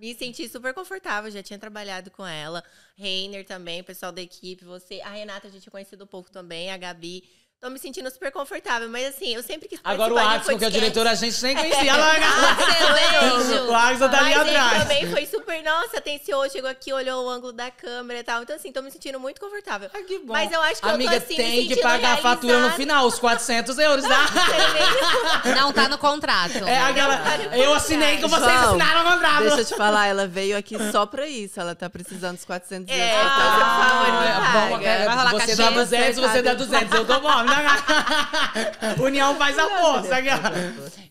[0.00, 2.64] Me senti super confortável, já tinha trabalhado com ela.
[2.96, 5.00] Reiner também, o pessoal da equipe, você.
[5.00, 7.22] A Renata a gente tinha conhecido um pouco também, a Gabi.
[7.60, 10.68] Tô me sentindo super confortável, mas assim, eu sempre quis Agora o Axel, que é
[10.68, 11.92] o diretor, a gente nem conhecia.
[11.92, 12.12] Ela...
[12.60, 13.60] Excelente.
[13.70, 14.82] o Axel tá ali Mas ele atrás.
[14.82, 18.42] também foi super, nossa, atenciou, chegou aqui, olhou o ângulo da câmera e tal.
[18.42, 19.88] Então, assim, tô me sentindo muito confortável.
[19.94, 20.34] Ah, que bom.
[20.34, 22.70] Mas eu acho que Amiga, eu tô assim, me tem que pagar a fatura no
[22.72, 24.26] final, os 400 euros, tá?
[25.56, 26.58] Não tá no contrato.
[26.66, 27.18] É aquela.
[27.56, 29.40] Eu assinei com vocês, João, assinaram o contrato.
[29.40, 31.58] Deixa eu te falar, ela veio aqui só pra isso.
[31.58, 33.32] Ela tá precisando dos 400 É, euros.
[33.32, 34.68] então, por favor, me é, paga.
[34.68, 36.66] bom, é, Vai rolar você dá 200, você dá acertado.
[36.66, 36.94] 200.
[36.98, 37.43] Eu tô bom.
[37.44, 38.94] Né?
[39.02, 40.14] União faz a força.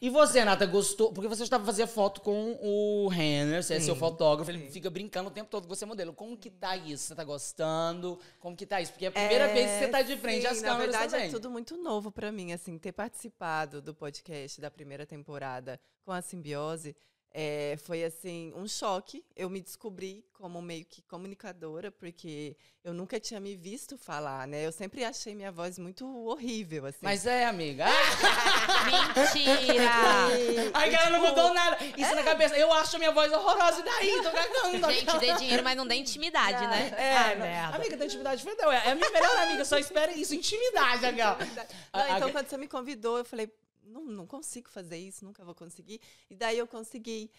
[0.02, 1.12] E você, Nata, gostou?
[1.14, 5.30] Porque você estava fazendo foto com o Renner, você é seu fotógrafo, ele fica brincando
[5.30, 6.14] o tempo todo que você é modelo.
[6.14, 7.06] Como que tá isso?
[7.06, 8.20] Você tá gostando?
[8.40, 8.92] Como que tá isso?
[8.92, 11.12] Porque é a primeira vez que você tá de frente sim, às Na câmeras verdade,
[11.12, 11.28] também.
[11.28, 16.12] é tudo muito novo pra mim, assim, ter participado do podcast da primeira temporada com
[16.12, 16.96] a Simbiose.
[17.34, 19.26] É, foi assim um choque.
[19.36, 24.66] Eu me descobri como meio que comunicadora, porque eu nunca tinha me visto falar, né?
[24.68, 27.00] Eu sempre achei minha voz muito horrível, assim.
[27.02, 27.86] Mas é, amiga.
[28.86, 29.92] Mentira!
[30.74, 31.78] Ai, cara, não mudou nada.
[31.98, 32.16] Isso É.
[32.16, 32.58] na cabeça.
[32.58, 34.22] Eu acho a minha voz horrorosa e daí?
[34.24, 34.92] Tô cagando.
[34.92, 36.94] Gente, dê dinheiro, mas não dê intimidade, né?
[36.98, 37.76] É, Ai, não- merda.
[37.78, 38.54] amiga, da intimidade foi.
[38.54, 41.38] É a minha melhor amiga, só espera isso, intimidade, legal.
[41.94, 43.50] Não, então, quando você me convidou, eu falei,
[43.94, 46.02] não, não consigo fazer isso, nunca vou conseguir.
[46.30, 47.30] E daí eu consegui.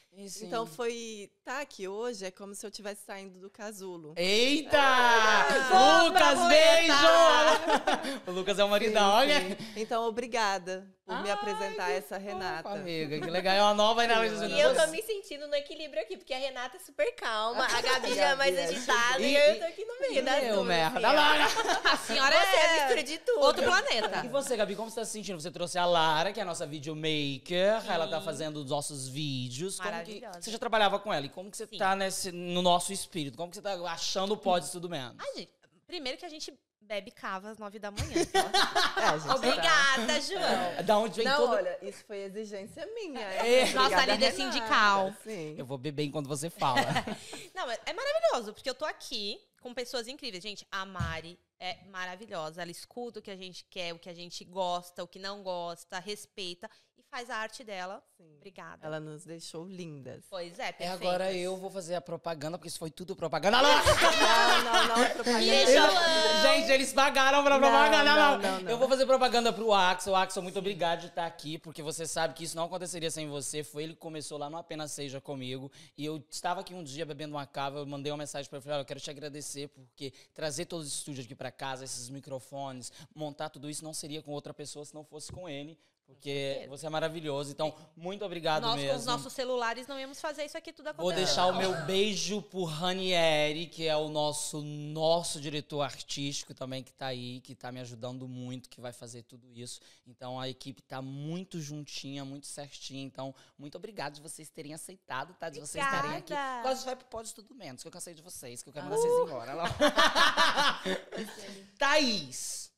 [0.41, 1.31] Então foi.
[1.45, 4.15] Tá aqui hoje é como se eu estivesse saindo do casulo.
[4.17, 4.79] Eita!
[4.79, 8.23] Ah, Lucas, beijo!
[8.27, 9.41] o Lucas é o maridão, olha.
[9.41, 9.57] Sim.
[9.77, 12.69] Então, obrigada por me Ai, apresentar que essa Renata.
[12.71, 13.55] amiga, que legal.
[13.55, 14.35] É uma nova análise.
[14.55, 17.81] E eu tô me sentindo no equilíbrio aqui, porque a Renata é super calma, a
[17.83, 20.55] Gabi já é mais é agitada E- e eu tô aqui no meio das Meu
[20.57, 20.67] duas.
[20.67, 20.99] merda.
[21.09, 21.17] assim.
[21.17, 21.45] Lara.
[21.93, 23.41] A senhora Você é a é mistura de tudo.
[23.41, 24.23] outro planeta.
[24.25, 25.41] E você, Gabi, como você tá se sentindo?
[25.41, 27.85] Você trouxe a Lara, que é a nossa videomaker.
[27.91, 29.77] Ela tá fazendo os nossos vídeos.
[29.77, 30.41] Como que, Maravilhosa.
[30.43, 31.27] você já trabalhava com ela.
[31.27, 31.77] E como que você Sim.
[31.79, 33.37] tá nesse, no nosso espírito?
[33.37, 35.15] Como que você tá achando o pod tudo menos?
[35.19, 35.53] Ai, gente,
[35.87, 36.53] primeiro que a gente
[36.85, 38.15] bebe cava às nove da manhã.
[38.97, 40.85] É, a gente tá- Obrigada, João.
[40.87, 41.51] Da onde vem Não, todo...
[41.55, 43.21] olha, isso foi exigência minha.
[43.21, 43.65] É.
[43.73, 44.53] Nossa Obrigada, líder Renata.
[44.53, 45.15] sindical.
[45.25, 45.55] Sim.
[45.59, 46.81] Eu vou beber enquanto você fala.
[47.55, 50.43] Não, é é maravilhoso, porque eu tô aqui com pessoas incríveis.
[50.43, 52.63] Gente, a Mari é maravilhosa.
[52.63, 55.43] Ela escuta o que a gente quer, o que a gente gosta, o que não
[55.43, 56.71] gosta, respeita
[57.15, 58.03] faz a arte dela.
[58.17, 58.25] Sim.
[58.39, 58.85] Obrigada.
[58.85, 60.25] Ela nos deixou lindas.
[60.29, 61.01] Pois é, É perfeitas.
[61.01, 63.63] agora eu vou fazer a propaganda, porque isso foi tudo propaganda.
[63.63, 65.45] Não, Não, não, não é propaganda.
[65.45, 66.43] E?
[66.43, 68.05] Gente, eles pagaram pra propaganda.
[68.05, 68.71] Não, não, não, não.
[68.71, 70.17] Eu vou fazer propaganda pro Axel.
[70.17, 73.63] Axel, muito obrigado de estar aqui, porque você sabe que isso não aconteceria sem você.
[73.63, 75.71] Foi ele que começou lá no Apenas Seja comigo.
[75.97, 78.65] E eu estava aqui um dia bebendo uma cava, eu mandei uma mensagem pra ele,
[78.65, 82.93] falei, eu quero te agradecer, porque trazer todos os estúdios aqui pra casa, esses microfones,
[83.15, 85.79] montar tudo isso não seria com outra pessoa se não fosse com ele.
[86.07, 87.51] Porque você é maravilhoso.
[87.51, 88.91] Então, muito obrigado Nós mesmo.
[88.91, 91.15] com os nossos celulares não íamos fazer isso aqui tudo acontecer.
[91.15, 96.83] Vou deixar o meu beijo pro Ranieri, que é o nosso nosso diretor artístico também
[96.83, 99.81] que tá aí, que tá me ajudando muito, que vai fazer tudo isso.
[100.07, 103.03] Então a equipe tá muito juntinha, muito certinha.
[103.03, 105.49] Então, muito obrigado de vocês terem aceitado, tá?
[105.49, 106.33] De vocês estarem aqui.
[106.33, 106.63] Obrigada.
[106.63, 108.99] Quase vai pro Pode Tudo Menos, que eu cansei de vocês, que eu quero mandar
[108.99, 109.55] vocês embora.
[111.79, 112.71] Thaís,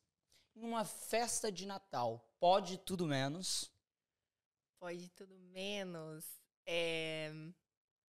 [0.55, 3.71] numa festa de Natal, pode tudo menos?
[4.79, 6.25] Pode tudo menos.
[6.65, 7.31] É...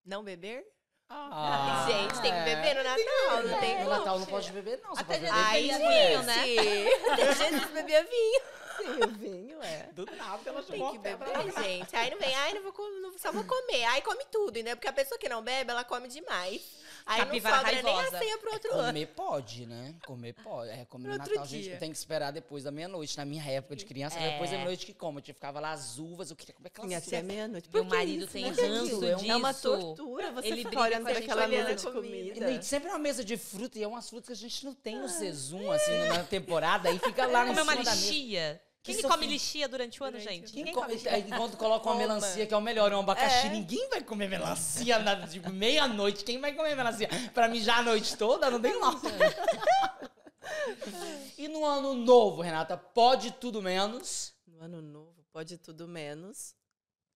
[0.04, 0.64] Não beber?
[1.08, 2.44] Ah, Gente, tem que é.
[2.44, 3.96] beber no Natal, não tem No como.
[3.98, 4.90] Natal não pode beber, não.
[4.94, 6.46] Você Até pode beber Ai, vinho, vinho, né?
[6.46, 7.34] gente.
[7.38, 8.40] Jesus bebia vinho.
[8.76, 9.88] Sim, o vinho é.
[9.92, 11.96] Do nada ela Tem que beber, gente.
[11.96, 13.84] Aí não vem, ai, não vou comer, não- só vou comer.
[13.86, 14.74] Aí come tudo, né?
[14.76, 16.62] Porque a pessoa que não bebe, ela come demais.
[17.08, 18.18] Aí Capivara não sobra nem a raivosa.
[18.18, 18.86] ceia pro outro ano.
[18.88, 19.94] Comer pode, né?
[20.06, 20.70] Comer pode.
[20.70, 21.76] É, comer no No Natal, a gente dia.
[21.78, 23.16] tem que esperar depois da meia-noite.
[23.16, 24.32] Na minha época de criança, É.
[24.32, 25.18] depois da meia-noite que como.
[25.18, 27.06] Eu tinha- ficava lá as uvas, eu queria comer aquela Tinha uva.
[27.06, 27.68] até meia-noite.
[27.72, 28.48] Meu Por que marido isso, tem né?
[28.50, 29.30] ranço É um- disso.
[29.32, 30.32] É uma tortura.
[30.32, 32.34] Você Ele fica briga olhando para aquela mesa de a comida.
[32.34, 32.50] comida.
[32.50, 34.74] E sempre é uma mesa de fruta, e é umas frutas que a gente não
[34.74, 36.88] tem no Zezum, assim, na temporada.
[36.90, 38.60] Aí fica lá em Comer cima uma da mesa.
[38.88, 40.52] Quem Que come lixia durante o ano, Durante gente?
[40.52, 43.48] Quem Ninguém come, aí quando coloca uma melancia, que é o melhor, é um abacaxi,
[43.48, 43.50] É.
[43.50, 46.24] ninguém vai comer melancia na, de meia-noite.
[46.24, 47.08] Quem vai comer melancia?
[47.34, 48.50] Pra mijar a noite toda?
[48.50, 48.98] Não tem não.
[51.36, 54.32] e no ano novo, Renata, pode tudo menos.
[54.46, 56.54] No ano novo, pode tudo menos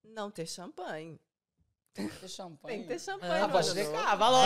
[0.04, 1.18] não ter champanhe.
[1.94, 2.76] Ter champanhe.
[2.78, 3.42] Tem que ter champanhe.
[3.44, 3.96] Ah, pode ter novo.
[4.02, 4.36] cavalo.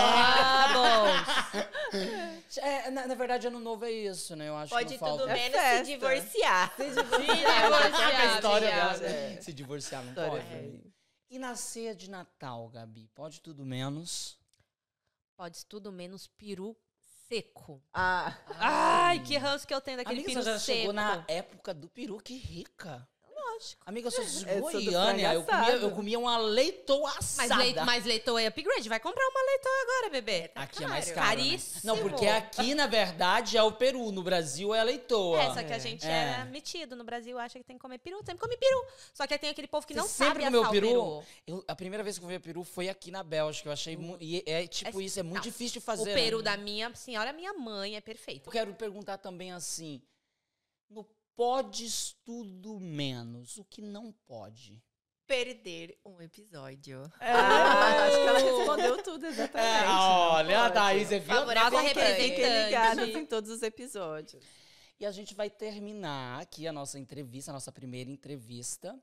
[0.73, 2.57] Vamos!
[2.59, 4.49] É, na, na verdade, ano novo é isso, né?
[4.49, 5.23] Eu acho Pode que não falta.
[5.23, 5.85] tudo É menos festa.
[5.85, 6.75] se divorciar.
[6.77, 7.63] Se Se divorciar.
[7.63, 9.07] divorciar, a história dela.
[9.07, 9.41] É.
[9.41, 10.47] Se divorciar não História pode.
[10.49, 10.81] feia.
[11.31, 13.09] E na ceia de Natal, Gabi?
[13.15, 14.39] Pode tudo menos.
[15.37, 16.77] Pode tudo menos peru
[17.29, 17.83] seco.
[17.93, 20.79] Ah, Ai, que ranço que eu tenho daquele Amiga, peru você já seco.
[20.79, 23.07] chegou na época do peru, que rica.
[23.57, 23.83] Lógico.
[23.87, 25.35] Amiga, eu sou de Eu sou do Goiânia.
[25.35, 27.57] Eu comia, eu comia uma leitoa Mas, assada.
[27.57, 28.89] leite, mas leitoa é upgrade.
[28.89, 30.51] Vai comprar uma leitoa agora, bebê.
[30.55, 31.21] Aqui é mais caro.
[31.21, 31.27] né?
[31.27, 31.81] Caríssimo.
[31.85, 34.13] Não, porque aqui, na verdade, é o peru.
[34.13, 35.41] No Brasil é a leitoa.
[35.43, 36.11] É, só que a gente É.
[36.11, 38.85] era metido no Brasil, acha que tem que comer peru, sempre come peru.
[39.15, 40.91] Só que tem aquele povo que Você não sempre sabe assar peru?
[40.91, 41.25] o peru.
[41.47, 43.69] Eu- a primeira vez que eu comi peru foi aqui na Bélgica.
[43.69, 44.23] Eu achei muito.
[44.23, 45.43] E é tipo É- isso, é muito não.
[45.43, 46.15] difícil de O fazer.
[46.15, 46.45] peru né?
[46.45, 48.47] da minha senhora, minha mãe, é perfeito.
[48.49, 50.01] Eu quero perguntar também assim:
[50.91, 51.05] no
[51.37, 54.83] podes tudo menos, o que não pode?
[55.27, 57.03] Perder um episódio.
[57.21, 59.85] ah, acho que ela respondeu tudo exatamente.
[59.85, 60.75] É, olha, a pode.
[60.75, 61.35] Thaís, você viu?
[61.35, 61.89] Nossa acompanhe.
[61.89, 63.19] representante.
[63.19, 64.43] Em todos os episódios.
[64.99, 68.99] E a gente vai terminar aqui a nossa entrevista, a nossa primeira entrevista,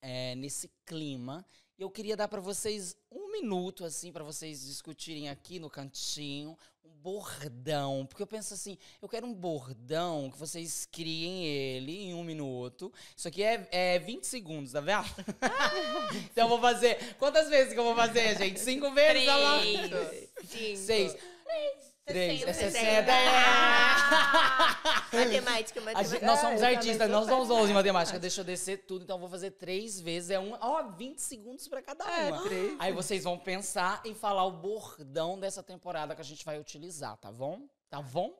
[0.00, 1.44] é, nesse clima.
[1.76, 6.56] E eu queria dar para vocês um minuto, assim, para vocês discutirem aqui no cantinho
[6.84, 8.06] um bordão.
[8.06, 12.92] Porque eu penso assim, eu quero um bordão que vocês criem ele em um minuto.
[13.16, 15.06] Isso aqui é, é 20 segundos, tá vendo?
[16.30, 17.14] então eu vou fazer.
[17.16, 18.58] Quantas vezes que eu vou fazer, gente?
[18.60, 19.24] Cinco vezes?
[19.24, 20.30] Três.
[20.46, 20.76] Cinco.
[20.76, 21.16] Seis.
[21.44, 21.87] Três.
[22.08, 22.54] É 60.
[22.54, 23.12] 60.
[25.12, 26.26] Matemática, matemática.
[26.26, 28.18] nós É, somos também artistas, nós somos 11 em matemática.
[28.18, 30.30] Deixa eu descer tudo, então eu vou fazer três vezes.
[30.30, 32.42] É um, ó, 20 segundos pra cada É, uma.
[32.42, 32.76] três.
[32.78, 37.16] Aí vocês vão pensar em falar o bordão dessa temporada que a gente vai utilizar,
[37.16, 37.60] tá bom?
[37.90, 38.34] Tá bom?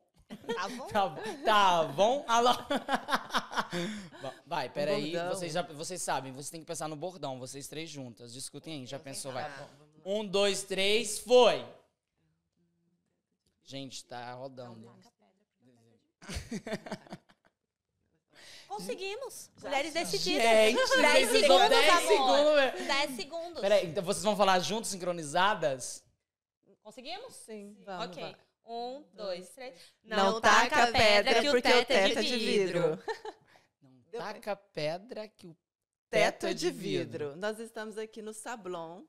[0.54, 0.86] Tá bom?
[0.92, 1.22] Tá, bom?
[1.44, 2.24] tá bom?
[2.28, 2.50] Alô?
[4.46, 5.12] Vai, peraí.
[5.12, 5.34] bordão.
[5.34, 8.32] Vocês, já, vocês sabem, vocês têm que pensar no bordão, vocês três juntas.
[8.32, 9.32] Discutem aí, já pensou?
[9.32, 9.50] Vai.
[10.04, 11.64] Um, dois, três, foi!
[13.68, 14.90] Gente, tá rodando.
[18.66, 19.50] Conseguimos.
[19.60, 20.42] Mulheres decididas.
[20.42, 22.08] Gente, 10 vocês usam segundos, 10 amor.
[22.08, 22.86] segundos, velho.
[22.86, 23.60] 10 segundos.
[23.60, 26.02] Peraí, então vocês vão falar juntos, sincronizadas?
[26.82, 27.34] Conseguimos?
[27.34, 28.06] Sim, vamos.
[28.06, 28.22] ok.
[28.22, 28.36] vai.
[28.64, 29.74] Um, dois, três.
[30.02, 32.98] Não, taca pedra porque o teto é de vidro.
[33.82, 35.54] Não taca pedra que o
[36.08, 37.36] Teto é de vidro.
[37.36, 39.04] Nós estamos aqui no Sablon,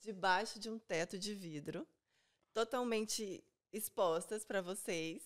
[0.00, 1.86] debaixo de um teto de vidro,
[2.54, 5.22] totalmente expostas para vocês.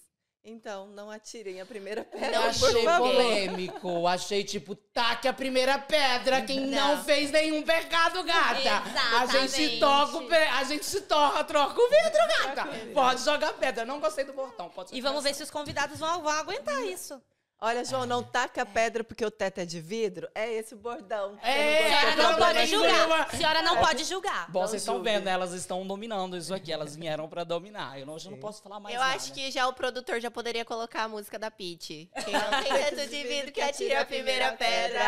[0.47, 3.11] Então, não atirem a primeira pedra, por achei favor.
[3.13, 4.07] polêmico.
[4.07, 6.43] Achei tipo, taque a primeira pedra.
[6.43, 7.05] Quem não, Não.
[7.05, 8.83] fez nenhum pecado, gata.
[9.21, 9.81] A gente se Exatamente.
[9.81, 12.69] toca, o pe- a gente se torra, troca o vidro, gata.
[12.93, 13.87] Pode jogar pedra.
[13.87, 14.69] Não gostei do portão.
[14.69, 17.19] Pode E vamos ver se os convidados vão, vão aguentar isso.
[17.67, 20.29] Olha, João, não taca pedra porque o teto é de vidro.
[20.35, 21.39] É esse o bordão.
[21.43, 23.21] É, A senhora não pode julgar.
[23.23, 24.51] A senhora não pode julgar.
[24.51, 25.11] Bom, Não vocês estão julgue.
[25.11, 26.71] vendo, elas estão dominando isso aqui.
[26.71, 27.99] Elas vieram pra dominar.
[27.99, 29.17] Eu não, eu não posso falar mais Eu nada.
[29.17, 32.11] acho que já o produtor já poderia colocar a música da Pitty.
[32.23, 35.01] Quem não tem teto de vidro que atire a primeira pedra.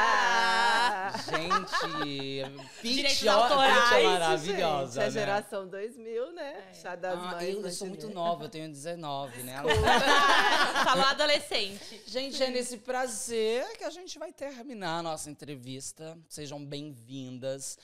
[1.27, 5.11] Gente, Pitty, ó, a é Gente, maravilhosa, é né?
[5.11, 6.57] geração 2000, né?
[6.73, 7.55] Chá das Ah, mães.
[7.55, 8.25] eu, né, sou muito Juliana?
[8.29, 9.57] nova, eu tenho 19, né?
[10.85, 12.01] Falou adolescente.
[12.07, 16.17] Gente, é nesse prazer que a gente vai terminar a nossa entrevista.
[16.29, 17.77] Sejam bem-vindas.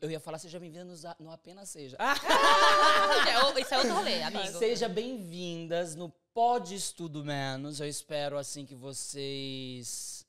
[0.00, 0.86] Eu ia falar seja bem-vinda
[1.18, 1.96] no, Apenas Seja.
[2.00, 4.58] Ah, Isso é Isso é outro rolê, amigo.
[4.58, 7.78] seja bem-vindas no Pode Estudo Menos.
[7.78, 10.24] Eu espero, assim, que vocês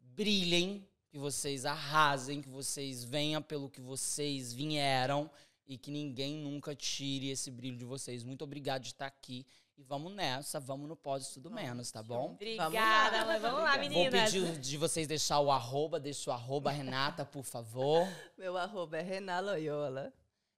[0.00, 5.30] brilhem, que vocês arrasem, que vocês venham pelo que vocês vieram
[5.68, 8.24] e que ninguém nunca tire esse brilho de vocês.
[8.24, 9.46] Muito obrigado de estar aqui.
[9.80, 12.32] E vamos nessa, vamos no Pode Estudo Menos, tá bom?
[12.32, 14.30] Obrigada, mas vamos lá, Vou meninas.
[14.30, 18.06] pedir de vocês deixar o arroba, deixa o arroba, Renata, por favor.
[18.36, 20.12] Meu arroba é Renan Loyola.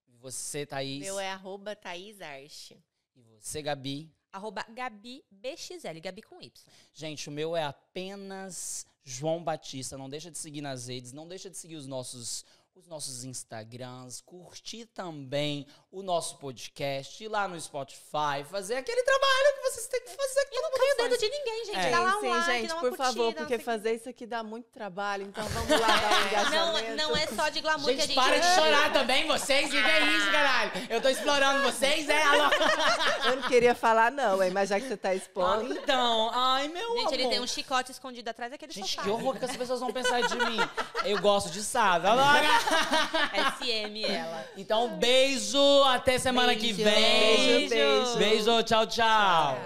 [0.08, 0.98] E você, Thaís.
[1.04, 2.82] Meu é arroba Thaís Arche.
[3.14, 4.12] E você, Gabi.
[4.32, 6.50] Arroba Gabi BXL, Gabi com Y.
[6.92, 9.96] Gente, o meu é apenas João Batista.
[9.96, 12.44] Não deixa de seguir nas redes, não deixa de seguir os nossos,
[12.74, 19.54] os nossos Instagrams, curtir também o nosso podcast, ir lá no Spotify, fazer aquele trabalho
[19.56, 20.44] que vocês têm que fazer.
[20.46, 21.78] Que E não cai o dedo de ninguém, gente.
[21.78, 21.90] É.
[21.90, 24.08] Dá lá um sim, like, gente, dá uma por curtida, favor, porque o fazer isso
[24.08, 25.24] aqui dá muito trabalho.
[25.24, 26.96] Então vamos lá dar um engajamento.
[26.96, 28.14] Não, não é só de glamour que a Gente, gente...
[28.14, 29.70] para de chorar também, vocês.
[29.70, 30.72] Que que é isso, caralho?
[30.88, 32.22] Eu tô explorando vocês, é?
[33.28, 34.50] Eu não queria falar, não, hein?
[34.50, 35.72] Mas já que você tá Ah, expondo.
[35.74, 37.32] então, ai, meu Gente, ele amor.
[37.32, 39.02] tem um chicote escondido atrás daquele Gente, sofá.
[39.02, 40.58] que horror que as pessoas vão pensar de mim.
[41.04, 42.08] Eu gosto de sábio.
[42.10, 42.61] Agora.
[42.62, 44.46] SM ela.
[44.56, 45.82] Então, beijo.
[45.84, 46.60] Até semana beijo.
[46.60, 46.94] que vem.
[46.94, 48.18] Beijo, beijo.
[48.18, 48.86] Beijo, tchau, tchau.
[48.86, 49.58] tchau.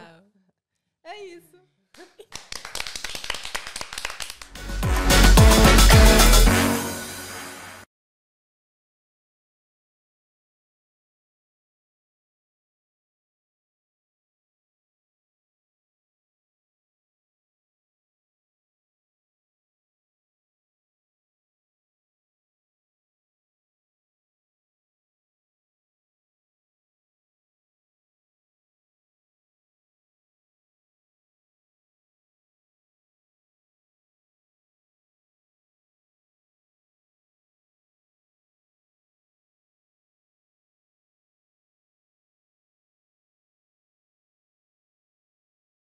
[1.05, 1.45] É isso.